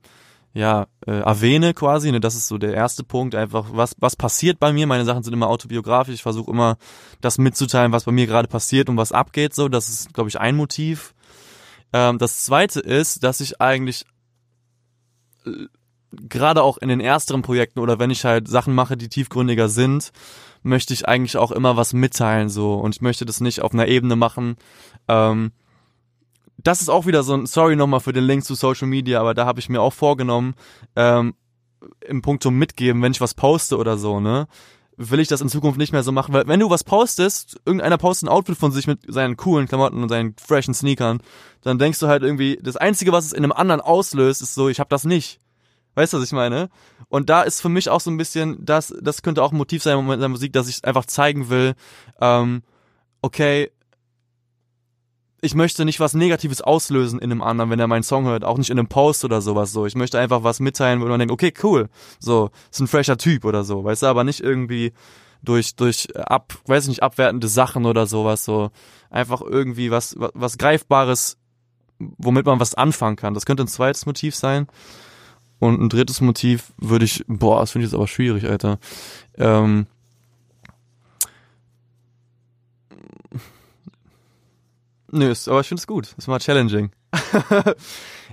[0.54, 2.12] ja äh, erwähne quasi.
[2.12, 2.20] Ne?
[2.20, 3.36] Das ist so der erste Punkt.
[3.36, 4.88] Einfach was was passiert bei mir.
[4.88, 6.16] Meine Sachen sind immer autobiografisch.
[6.16, 6.78] Ich versuche immer
[7.22, 9.54] das mitzuteilen, was bei mir gerade passiert und was abgeht.
[9.54, 11.14] So, das ist glaube ich ein Motiv.
[11.94, 14.06] Ähm, das zweite ist, dass ich eigentlich
[15.46, 15.68] äh,
[16.12, 20.12] gerade auch in den ersteren Projekten oder wenn ich halt Sachen mache, die tiefgründiger sind,
[20.64, 23.88] möchte ich eigentlich auch immer was mitteilen so und ich möchte das nicht auf einer
[23.88, 24.58] Ebene machen.
[25.08, 25.52] Ähm,
[26.58, 29.34] das ist auch wieder so ein Sorry nochmal für den Link zu Social Media, aber
[29.34, 30.56] da habe ich mir auch vorgenommen,
[30.96, 31.36] ähm,
[32.02, 34.48] im Punktum mitgeben, wenn ich was poste oder so, ne,
[34.98, 38.00] will ich das in Zukunft nicht mehr so machen, weil wenn du was postest, irgendeiner
[38.00, 41.22] postet ein Outfit von sich mit seinen coolen Klamotten und seinen freshen Sneakern,
[41.62, 44.70] dann denkst du halt irgendwie, das Einzige, was es in einem anderen auslöst, ist so,
[44.70, 45.40] ich habe das nicht.
[45.98, 46.70] Weißt du, was ich meine?
[47.10, 49.82] Und da ist für mich auch so ein bisschen, das, das könnte auch ein Motiv
[49.82, 51.74] sein in der Musik, dass ich einfach zeigen will,
[52.22, 52.62] ähm,
[53.24, 53.72] okay,
[55.42, 58.60] ich möchte nicht was Negatives auslösen in einem anderen, wenn er meinen Song hört, auch
[58.60, 59.88] nicht in einem Post oder sowas so.
[59.88, 63.44] Ich möchte einfach was mitteilen, wo man denkt, okay, cool, so, ist ein fresher Typ
[63.44, 64.94] oder so, weißt du, aber nicht irgendwie
[65.42, 68.70] durch, durch ab, weiß ich nicht, abwertende Sachen oder sowas, so.
[69.10, 71.40] Einfach irgendwie was, was, was Greifbares,
[71.98, 73.34] womit man was anfangen kann.
[73.34, 74.68] Das könnte ein zweites Motiv sein.
[75.60, 78.80] Und ein drittes Motiv würde ich, boah, das finde ich jetzt aber schwierig, Alter.
[79.38, 79.88] Ähm,
[85.10, 86.14] Nö, ist, aber ich finde es gut.
[86.18, 86.92] Ist mal challenging.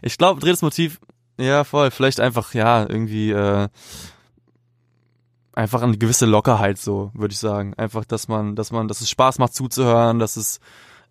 [0.02, 1.00] ich glaube, drittes Motiv,
[1.38, 3.68] ja, voll, vielleicht einfach, ja, irgendwie, äh,
[5.52, 7.74] einfach eine gewisse Lockerheit, so, würde ich sagen.
[7.74, 10.60] Einfach, dass man, dass man, dass es Spaß macht zuzuhören, dass es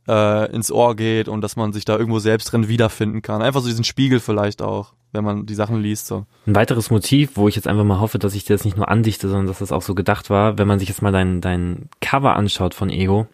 [0.08, 3.42] äh, ins Ohr geht und dass man sich da irgendwo selbst drin wiederfinden kann.
[3.42, 6.26] Einfach so diesen Spiegel vielleicht auch, wenn man die Sachen liest, so.
[6.46, 8.90] Ein weiteres Motiv, wo ich jetzt einfach mal hoffe, dass ich dir das nicht nur
[8.90, 11.90] andichte, sondern dass das auch so gedacht war, wenn man sich jetzt mal dein, dein
[12.02, 13.28] Cover anschaut von Ego,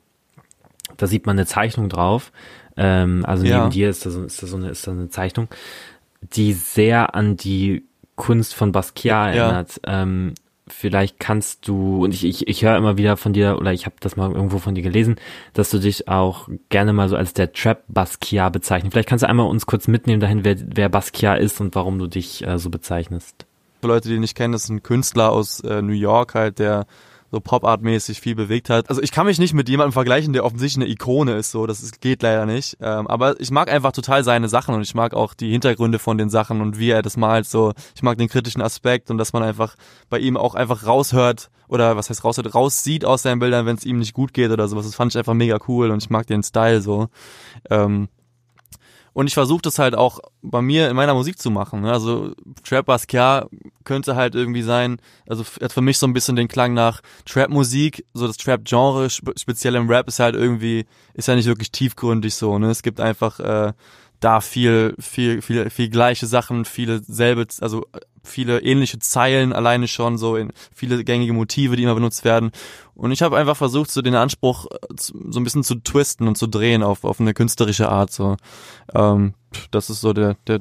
[0.98, 2.32] da sieht man eine Zeichnung drauf.
[2.78, 3.60] Ähm, also Ja.
[3.60, 5.48] neben dir ist da, so, ist, da so eine, ist da eine Zeichnung,
[6.22, 7.84] die sehr an die
[8.16, 9.42] Kunst von Basquiat Ja.
[9.44, 9.80] erinnert.
[9.86, 10.34] Ähm,
[10.74, 13.96] vielleicht kannst du, und ich, ich, ich höre immer wieder von dir, oder ich habe
[14.00, 15.16] das mal irgendwo von dir gelesen,
[15.54, 18.94] dass du dich auch gerne mal so als der Trap Basquiat bezeichnest.
[18.94, 22.08] Vielleicht kannst du einmal uns kurz mitnehmen dahin, wer, wer Basquiat ist und warum du
[22.08, 23.46] dich äh, so bezeichnest.
[23.82, 26.60] Für Leute, die ihn nicht kennen, das ist ein Künstler aus äh, New York halt,
[26.60, 26.86] der
[27.32, 28.90] so Pop-Art-mäßig viel bewegt hat.
[28.90, 31.82] Also ich kann mich nicht mit jemandem vergleichen, der offensichtlich eine Ikone ist, so das
[31.82, 32.78] ist, geht leider nicht.
[32.82, 36.18] Ähm, aber ich mag einfach total seine Sachen und ich mag auch die Hintergründe von
[36.18, 37.46] den Sachen und wie er das malt.
[37.46, 39.76] So, ich mag den kritischen Aspekt und dass man einfach
[40.10, 43.86] bei ihm auch einfach raushört oder was heißt raushört, raussieht aus seinen Bildern, wenn es
[43.86, 44.86] ihm nicht gut geht oder sowas.
[44.86, 47.08] Das fand ich einfach mega cool und ich mag den Style so.
[47.70, 48.10] Ähm,
[49.20, 51.82] und ich versuche das halt auch bei mir in meiner Musik zu machen.
[51.82, 51.92] Ne?
[51.92, 53.50] Also Trap Basquiat
[53.84, 58.06] könnte halt irgendwie sein, also hat für mich so ein bisschen den Klang nach Trap-Musik,
[58.14, 62.34] so das Trap-Genre, spe speziell im Rap ist halt irgendwie, ist ja nicht wirklich tiefgründig
[62.34, 62.58] so.
[62.60, 62.70] Ne?
[62.70, 63.74] Es gibt einfach äh,
[64.22, 67.88] da viel, viel, viel, viel gleiche Sachen, viele selbe, also
[68.24, 72.52] viele ähnliche Zeilen alleine schon, so in viele gängige Motive, die immer benutzt werden.
[72.96, 76.38] Und ich habe einfach versucht, so den Anspruch äh, so ein bisschen zu twisten und
[76.38, 78.12] zu drehen auf, auf eine künstlerische Art.
[78.12, 78.38] So,
[78.94, 79.34] ähm,
[79.72, 80.60] das ist so der, der,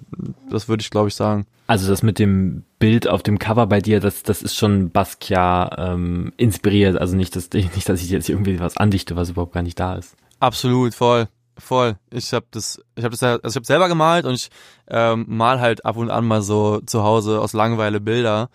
[0.51, 1.47] das würde ich glaube ich sagen.
[1.67, 5.75] Also das mit dem Bild auf dem Cover bei dir, das, das ist schon Basquiat
[5.79, 6.97] ähm, inspiriert.
[6.97, 9.97] Also nicht, dass, nicht, dass ich jetzt irgendwie was andichte, was überhaupt gar nicht da
[9.97, 10.17] ist.
[10.41, 11.29] Absolut, voll.
[11.59, 11.97] Voll.
[12.11, 14.49] Ich habe das, ich habe das, also ich habe selber gemalt und ich
[14.89, 18.49] ähm, mal halt ab und an mal so zu Hause aus Langeweile Bilder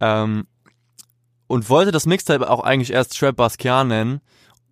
[0.00, 0.46] ähm,
[1.46, 4.20] und wollte das Mixtape auch eigentlich erst Trap Basquiat nennen,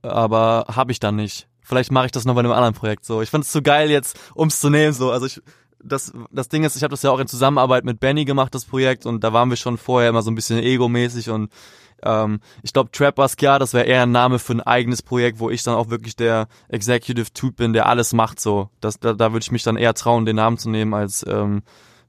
[0.03, 1.47] aber habe ich dann nicht.
[1.63, 3.23] Vielleicht mache ich das noch bei einem anderen Projekt so.
[3.23, 5.13] Ich fand es zu geil jetzt, ums zu nehmen so.
[5.13, 5.41] Also ich,
[5.83, 8.65] das, das Ding ist, ich habe das ja auch in Zusammenarbeit mit Benny gemacht, das
[8.65, 11.53] Projekt, und da waren wir schon vorher immer so ein bisschen egomäßig und
[12.03, 15.51] ähm, ich glaube, Trap Basquiat, das wäre eher ein Name für ein eigenes Projekt, wo
[15.51, 18.71] ich dann auch wirklich der Executive Typ bin, der alles macht so.
[18.81, 21.63] Das, da, da würde ich mich dann eher trauen, den Namen zu nehmen, als ähm,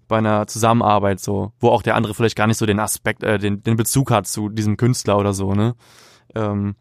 [0.08, 3.38] bei einer Zusammenarbeit so, wo auch der andere vielleicht gar nicht so den Aspekt, äh,
[3.38, 5.76] den, den Bezug hat zu diesem Künstler oder so, ne?
[6.36, 6.76] Ähm,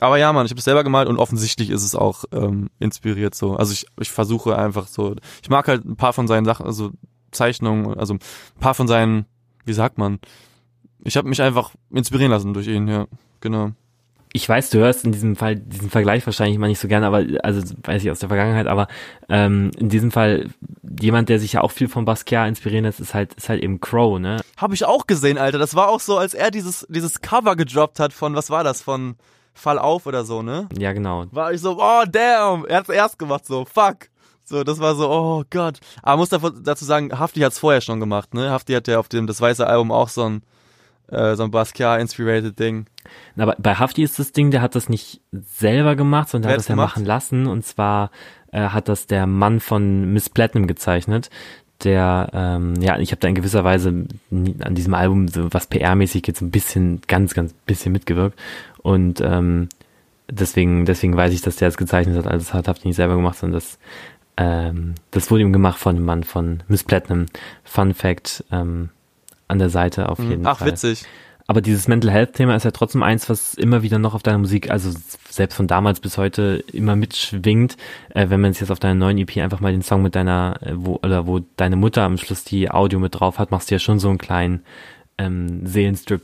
[0.00, 3.34] aber ja, man, ich habe es selber gemalt und offensichtlich ist es auch ähm, inspiriert
[3.34, 3.56] so.
[3.56, 6.90] Also ich, ich versuche einfach so, ich mag halt ein paar von seinen Sachen, also
[7.32, 8.20] Zeichnungen, also ein
[8.60, 9.26] paar von seinen,
[9.66, 10.18] wie sagt man,
[11.04, 13.06] ich habe mich einfach inspirieren lassen durch ihn, ja,
[13.40, 13.72] genau.
[14.32, 17.24] Ich weiß, du hörst in diesem Fall diesen Vergleich wahrscheinlich mal nicht so gerne, aber
[17.42, 18.86] also weiß ich aus der Vergangenheit, aber
[19.28, 20.50] ähm, in diesem Fall
[21.00, 23.80] jemand, der sich ja auch viel von Basquiat inspirieren lässt, ist halt ist halt eben
[23.80, 24.40] Crow, ne?
[24.56, 25.58] Habe ich auch gesehen, Alter.
[25.58, 28.82] Das war auch so, als er dieses dieses Cover gedroppt hat von was war das
[28.82, 29.16] von
[29.52, 30.68] Fall auf oder so, ne?
[30.78, 31.26] Ja, genau.
[31.32, 34.10] War ich so, oh damn, er hat's erst gemacht, so fuck.
[34.44, 35.78] So, das war so, oh Gott.
[36.02, 38.50] Aber muss dazu sagen, Hafti hat's vorher schon gemacht, ne?
[38.50, 40.42] Hafti hat ja auf dem das weiße Album auch so ein
[41.10, 42.86] äh, so ein Basquiat-inspirated Ding.
[43.36, 46.60] Aber bei Hafti ist das Ding, der hat das nicht selber gemacht, sondern Wer hat
[46.60, 47.46] das ja machen lassen.
[47.46, 48.10] Und zwar
[48.52, 51.30] äh, hat das der Mann von Miss Platinum gezeichnet.
[51.84, 53.88] Der, ähm, ja, ich habe da in gewisser Weise
[54.30, 58.38] an diesem Album, so was PR-mäßig jetzt ein bisschen, ganz, ganz bisschen mitgewirkt.
[58.82, 59.68] Und ähm,
[60.30, 62.26] deswegen, deswegen weiß ich, dass der es gezeichnet hat.
[62.26, 63.78] Also das hat Hafti nicht selber gemacht, sondern das
[64.40, 67.26] ähm, das wurde ihm gemacht von dem Mann von Miss Platinum.
[67.62, 68.88] Fun Fact, ähm,
[69.50, 70.30] an der Seite auf mhm.
[70.30, 70.68] jeden Ach, Fall.
[70.68, 71.04] Ach, witzig.
[71.46, 74.38] Aber dieses Mental Health Thema ist ja trotzdem eins, was immer wieder noch auf deiner
[74.38, 74.92] Musik, also
[75.28, 77.76] selbst von damals bis heute immer mitschwingt.
[78.10, 80.74] Äh, wenn man jetzt auf deiner neuen EP einfach mal den Song mit deiner, äh,
[80.74, 83.80] wo, oder wo deine Mutter am Schluss die Audio mit drauf hat, machst du ja
[83.80, 84.62] schon so einen kleinen
[85.18, 86.22] ähm, Seelenstrip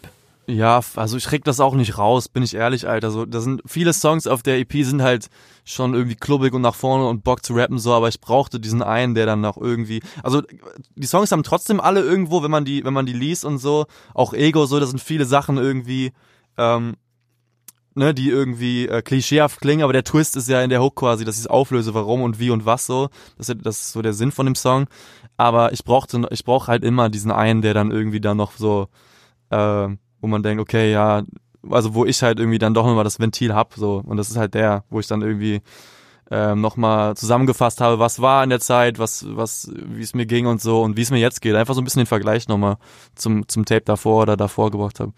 [0.48, 3.10] ja, also ich krieg das auch nicht raus, bin ich ehrlich, Alter.
[3.10, 5.28] So, da sind viele Songs auf der EP sind halt
[5.64, 8.82] schon irgendwie klubbig und nach vorne und Bock zu rappen so, aber ich brauchte diesen
[8.82, 10.42] einen, der dann noch irgendwie, also
[10.94, 13.86] die Songs haben trotzdem alle irgendwo, wenn man die, wenn man die liest und so,
[14.14, 16.12] auch Ego so, da sind viele Sachen irgendwie,
[16.56, 16.94] ähm,
[17.96, 21.24] ne, die irgendwie äh, klischeehaft klingen, aber der Twist ist ja in der Hook quasi,
[21.24, 23.08] dass ich es auflöse, warum und wie und was so.
[23.36, 24.86] Das ist, das ist so der Sinn von dem Song.
[25.36, 28.88] Aber ich brauchte, ich brauche halt immer diesen einen, der dann irgendwie dann noch so,
[29.50, 29.88] äh,
[30.26, 31.22] wo man denkt, okay, ja,
[31.70, 34.02] also wo ich halt irgendwie dann doch nochmal das Ventil hab, so.
[34.04, 35.62] Und das ist halt der, wo ich dann irgendwie
[36.32, 40.46] ähm, nochmal zusammengefasst habe, was war in der Zeit, was, was, wie es mir ging
[40.46, 41.54] und so und wie es mir jetzt geht.
[41.54, 42.78] Einfach so ein bisschen den Vergleich nochmal
[43.14, 45.12] zum, zum Tape davor oder davor gebracht habe.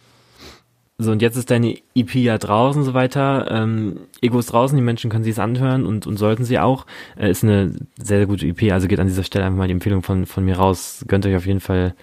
[0.98, 3.48] So, und jetzt ist deine EP ja draußen so weiter.
[3.50, 6.84] Ähm, Ego ist draußen, die Menschen können sie es anhören und, und sollten sie auch.
[7.16, 9.74] Äh, ist eine sehr, sehr gute EP, also geht an dieser Stelle einfach mal die
[9.74, 11.04] Empfehlung von, von mir raus.
[11.08, 11.94] Gönnt euch auf jeden Fall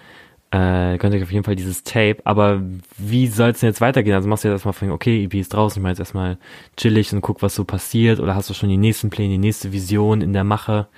[0.56, 2.62] äh, könnt ihr auf jeden Fall dieses Tape, aber
[2.96, 4.14] wie soll es denn jetzt weitergehen?
[4.14, 6.38] Also machst du jetzt erstmal von, okay, EP ist draußen, ich mach jetzt erstmal
[6.78, 9.72] chillig und guck, was so passiert, oder hast du schon die nächsten Pläne, die nächste
[9.72, 10.88] Vision in der Mache?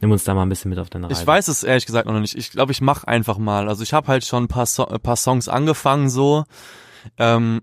[0.00, 1.22] Nimm uns da mal ein bisschen mit auf deine Reise.
[1.22, 2.36] Ich weiß es ehrlich gesagt noch nicht.
[2.36, 3.68] Ich glaube, ich mach einfach mal.
[3.68, 6.44] Also ich habe halt schon ein paar, so ein paar Songs angefangen so,
[7.16, 7.62] ähm,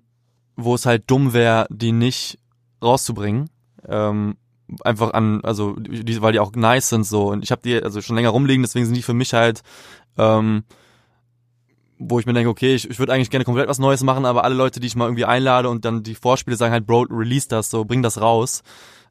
[0.55, 2.39] wo es halt dumm wäre, die nicht
[2.84, 3.49] rauszubringen.
[3.88, 4.36] Ähm,
[4.84, 7.27] einfach an, also die, weil die auch nice sind so.
[7.27, 9.62] Und ich habe die also schon länger rumliegen, deswegen sind die für mich halt
[10.17, 10.63] ähm,
[11.97, 14.43] wo ich mir denke, okay, ich, ich würde eigentlich gerne komplett was Neues machen, aber
[14.43, 17.47] alle Leute, die ich mal irgendwie einlade und dann die Vorspiele sagen halt, Bro, release
[17.47, 18.63] das, so bring das raus.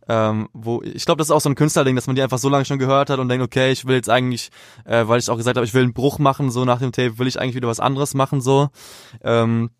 [0.06, 2.50] Ähm, wo ich glaube, das ist auch so ein Künstlerding, dass man die einfach so
[2.50, 4.50] lange schon gehört hat und denkt, okay, ich will jetzt eigentlich,
[4.84, 7.18] äh, weil ich auch gesagt habe, ich will einen Bruch machen, so nach dem Tape,
[7.18, 8.68] will ich eigentlich wieder was anderes machen, so.
[9.22, 9.70] Ähm,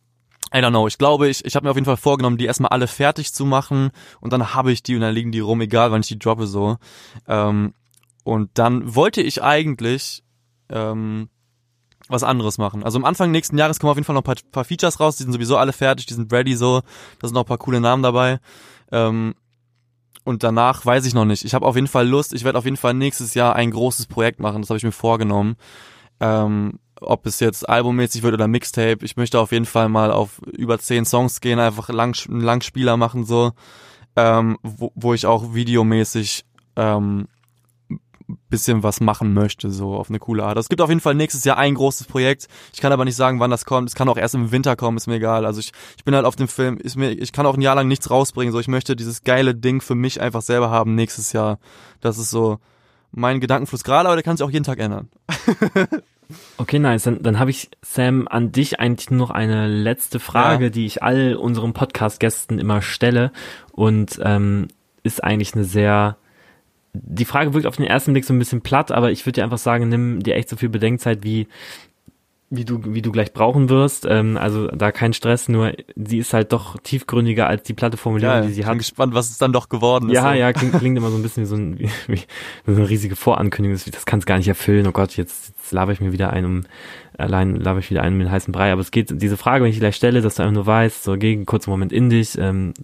[0.54, 0.86] I don't know.
[0.86, 3.44] Ich glaube, ich, ich habe mir auf jeden Fall vorgenommen, die erstmal alle fertig zu
[3.44, 3.90] machen
[4.20, 6.46] und dann habe ich die und dann liegen die rum, egal wann ich die droppe
[6.46, 6.78] so.
[7.28, 7.74] Ähm,
[8.22, 10.22] und dann wollte ich eigentlich
[10.70, 11.28] ähm,
[12.08, 12.82] was anderes machen.
[12.82, 15.16] Also am Anfang nächsten Jahres kommen auf jeden Fall noch ein paar, paar, Features raus,
[15.16, 16.80] die sind sowieso alle fertig, die sind ready so,
[17.20, 18.40] da sind noch ein paar coole Namen dabei.
[18.92, 19.34] Ähm,
[20.24, 21.44] und danach weiß ich noch nicht.
[21.44, 24.06] Ich habe auf jeden Fall Lust, ich werde auf jeden Fall nächstes Jahr ein großes
[24.06, 25.56] Projekt machen, das habe ich mir vorgenommen.
[26.20, 30.40] Ähm, ob es jetzt albummäßig wird oder Mixtape, ich möchte auf jeden Fall mal auf
[30.52, 33.52] über zehn Songs gehen, einfach lang, einen Langspieler machen so,
[34.16, 36.44] ähm, wo, wo ich auch videomäßig
[36.76, 37.28] ähm,
[38.48, 40.56] bisschen was machen möchte, so auf eine coole Art.
[40.56, 42.48] Es gibt auf jeden Fall nächstes Jahr ein großes Projekt.
[42.72, 43.88] Ich kann aber nicht sagen, wann das kommt.
[43.88, 45.44] Es kann auch erst im Winter kommen, ist mir egal.
[45.44, 47.74] Also ich, ich bin halt auf dem Film, ist mir, ich kann auch ein Jahr
[47.74, 48.52] lang nichts rausbringen.
[48.52, 51.58] So, ich möchte dieses geile Ding für mich einfach selber haben nächstes Jahr.
[52.00, 52.58] Das ist so
[53.12, 55.08] mein Gedankenfluss gerade, aber der kann sich auch jeden Tag ändern.
[56.56, 57.02] Okay, nice.
[57.02, 60.70] Dann, dann habe ich, Sam, an dich eigentlich nur noch eine letzte Frage, Ja.
[60.70, 63.30] die ich all unseren Podcast-Gästen immer stelle
[63.72, 64.68] und ähm,
[65.02, 66.16] ist eigentlich eine sehr
[66.94, 69.44] die Frage wirkt auf den ersten Blick so ein bisschen platt, aber ich würde dir
[69.44, 71.48] einfach sagen, nimm dir echt so viel Bedenkzeit, wie
[72.50, 74.06] wie du wie du gleich brauchen wirst.
[74.08, 78.36] Ähm, also da kein Stress, nur sie ist halt doch tiefgründiger als die platte Formulierung,
[78.36, 78.78] Ja, die ich sie bin hat.
[78.78, 80.14] gespannt, was es dann doch geworden ist.
[80.14, 82.88] Ja, ja, klingt, klingt immer so ein bisschen wie so, ein, wie, wie so eine
[82.88, 83.76] riesige Vorankündigung.
[83.76, 84.86] Das, das kann es gar nicht erfüllen.
[84.86, 86.60] Oh Gott, jetzt, jetzt laber ich mir wieder ein um
[87.18, 88.72] allein laber ich wieder ein um den heißen Brei.
[88.72, 91.04] Aber es geht diese Frage, wenn ich die gleich stelle, dass du einfach nur weißt,
[91.04, 92.74] so geh einen kurzen Moment in dich, ähm,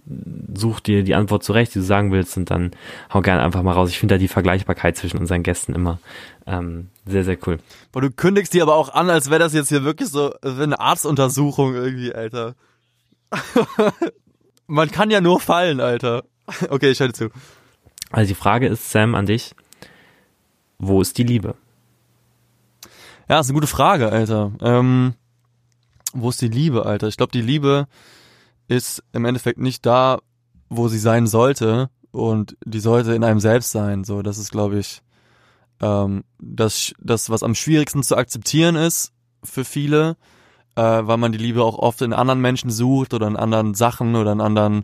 [0.53, 2.71] such dir die Antwort zurecht, die du sagen willst, und dann
[3.13, 3.89] hau gerne einfach mal raus.
[3.89, 5.99] Ich finde da die Vergleichbarkeit zwischen unseren Gästen immer
[6.47, 7.59] ähm, sehr, sehr cool.
[7.91, 10.63] Boah, du kündigst die aber auch an, als wäre das jetzt hier wirklich so wär
[10.63, 12.55] eine Arztuntersuchung irgendwie, Alter.
[14.67, 16.23] Man kann ja nur fallen, Alter.
[16.69, 17.29] Okay, ich höre dir zu.
[18.11, 19.55] Also die Frage ist, Sam, an dich,
[20.77, 21.55] wo ist die Liebe?
[23.31, 24.51] Ja, ist eine gute Frage, Alter.
[24.59, 25.13] Ähm,
[26.11, 27.07] wo ist die Liebe, Alter?
[27.07, 27.87] Ich glaube, die Liebe
[28.67, 30.19] ist im Endeffekt nicht da,
[30.67, 34.03] wo sie sein sollte und die sollte in einem selbst sein.
[34.03, 35.01] So, das ist, glaube ich,
[35.79, 39.13] ähm, das, das, was am schwierigsten zu akzeptieren ist
[39.45, 40.17] für viele,
[40.75, 44.17] äh, weil man die Liebe auch oft in anderen Menschen sucht oder in anderen Sachen
[44.17, 44.83] oder in anderen,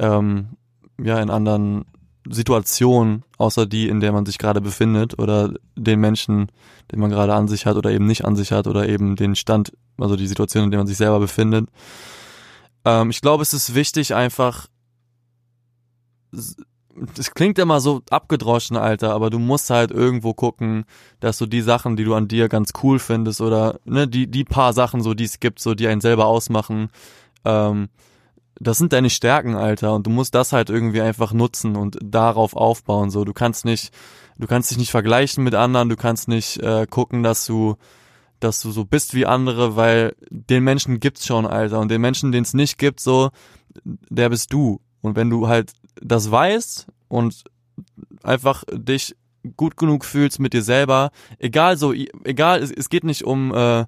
[0.00, 0.56] ähm,
[1.00, 1.84] ja, in anderen
[2.28, 6.50] Situationen, außer die, in der man sich gerade befindet oder den Menschen,
[6.90, 9.36] den man gerade an sich hat oder eben nicht an sich hat oder eben den
[9.36, 11.68] Stand, also die Situation, in der man sich selber befindet.
[12.84, 14.68] Ähm, ich glaube, es ist wichtig einfach,
[16.32, 20.84] es klingt immer so abgedroschen, Alter, aber du musst halt irgendwo gucken,
[21.20, 24.44] dass du die Sachen, die du an dir ganz cool findest oder ne, die, die
[24.44, 26.88] paar Sachen, so die es gibt, so die einen selber ausmachen,
[27.44, 27.88] ähm,
[28.64, 32.56] das sind deine Stärken, Alter, und du musst das halt irgendwie einfach nutzen und darauf
[32.56, 33.10] aufbauen.
[33.10, 33.92] So, du kannst nicht,
[34.38, 37.76] du kannst dich nicht vergleichen mit anderen, du kannst nicht äh, gucken, dass du,
[38.40, 42.32] dass du so bist wie andere, weil den Menschen gibt's schon, Alter, und den Menschen,
[42.32, 43.30] den es nicht gibt, so,
[43.84, 44.80] der bist du.
[45.02, 47.44] Und wenn du halt das weißt und
[48.22, 49.14] einfach dich
[49.56, 53.84] gut genug fühlst mit dir selber, egal so, egal, es, es geht nicht um äh,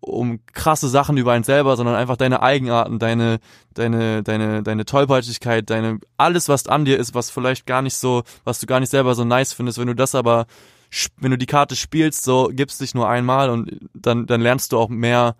[0.00, 3.38] um krasse Sachen über einen selber, sondern einfach deine Eigenarten, deine,
[3.74, 8.22] deine, deine, deine Tollpatschigkeit, deine, alles, was an dir ist, was vielleicht gar nicht so,
[8.44, 10.46] was du gar nicht selber so nice findest, wenn du das aber,
[11.18, 14.78] wenn du die Karte spielst, so gibst dich nur einmal und dann, dann lernst du
[14.78, 15.34] auch mehr,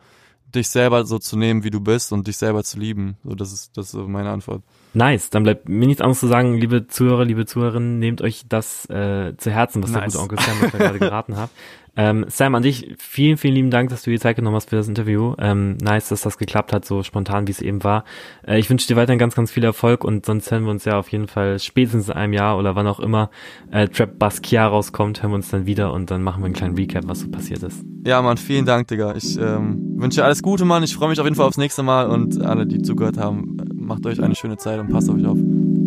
[0.55, 3.17] dich selber so zu nehmen, wie du bist und dich selber zu lieben.
[3.25, 4.63] So, das ist, das ist meine Antwort.
[4.95, 8.89] Nice, dann bleibt mir nichts anderes zu sagen, liebe Zuhörer, liebe Zuhörerinnen, nehmt euch das
[8.89, 10.13] äh, zu Herzen, was der Nice.
[10.13, 11.51] gute Onkel Sam gerade geraten hat.
[11.97, 14.77] Ähm, Sam, an dich vielen, vielen lieben Dank, dass du dir Zeit genommen hast für
[14.77, 15.35] das Interview.
[15.39, 18.05] Ähm, nice, dass das geklappt hat, so spontan, wie es eben war.
[18.47, 20.99] Äh, ich wünsche dir weiterhin ganz, ganz viel Erfolg und sonst hören wir uns ja
[20.99, 23.31] auf jeden Fall spätestens in einem Jahr oder wann auch immer
[23.71, 26.77] äh, Trap Basquiat rauskommt, hören wir uns dann wieder und dann machen wir einen kleinen
[26.77, 27.83] Recap, was so passiert ist.
[28.07, 29.15] Ja, Mann, vielen Dank, Digga.
[29.17, 30.83] Ich ähm, wünsche dir alles Gute, Mann.
[30.83, 34.05] Ich freue mich auf jeden Fall aufs nächste Mal und alle, die zugehört haben, macht
[34.07, 35.39] euch eine schöne Zeit und passt auf euch auf.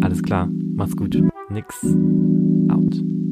[0.01, 1.18] Alles klar, macht's gut.
[1.49, 1.86] Nix
[2.70, 3.28] out.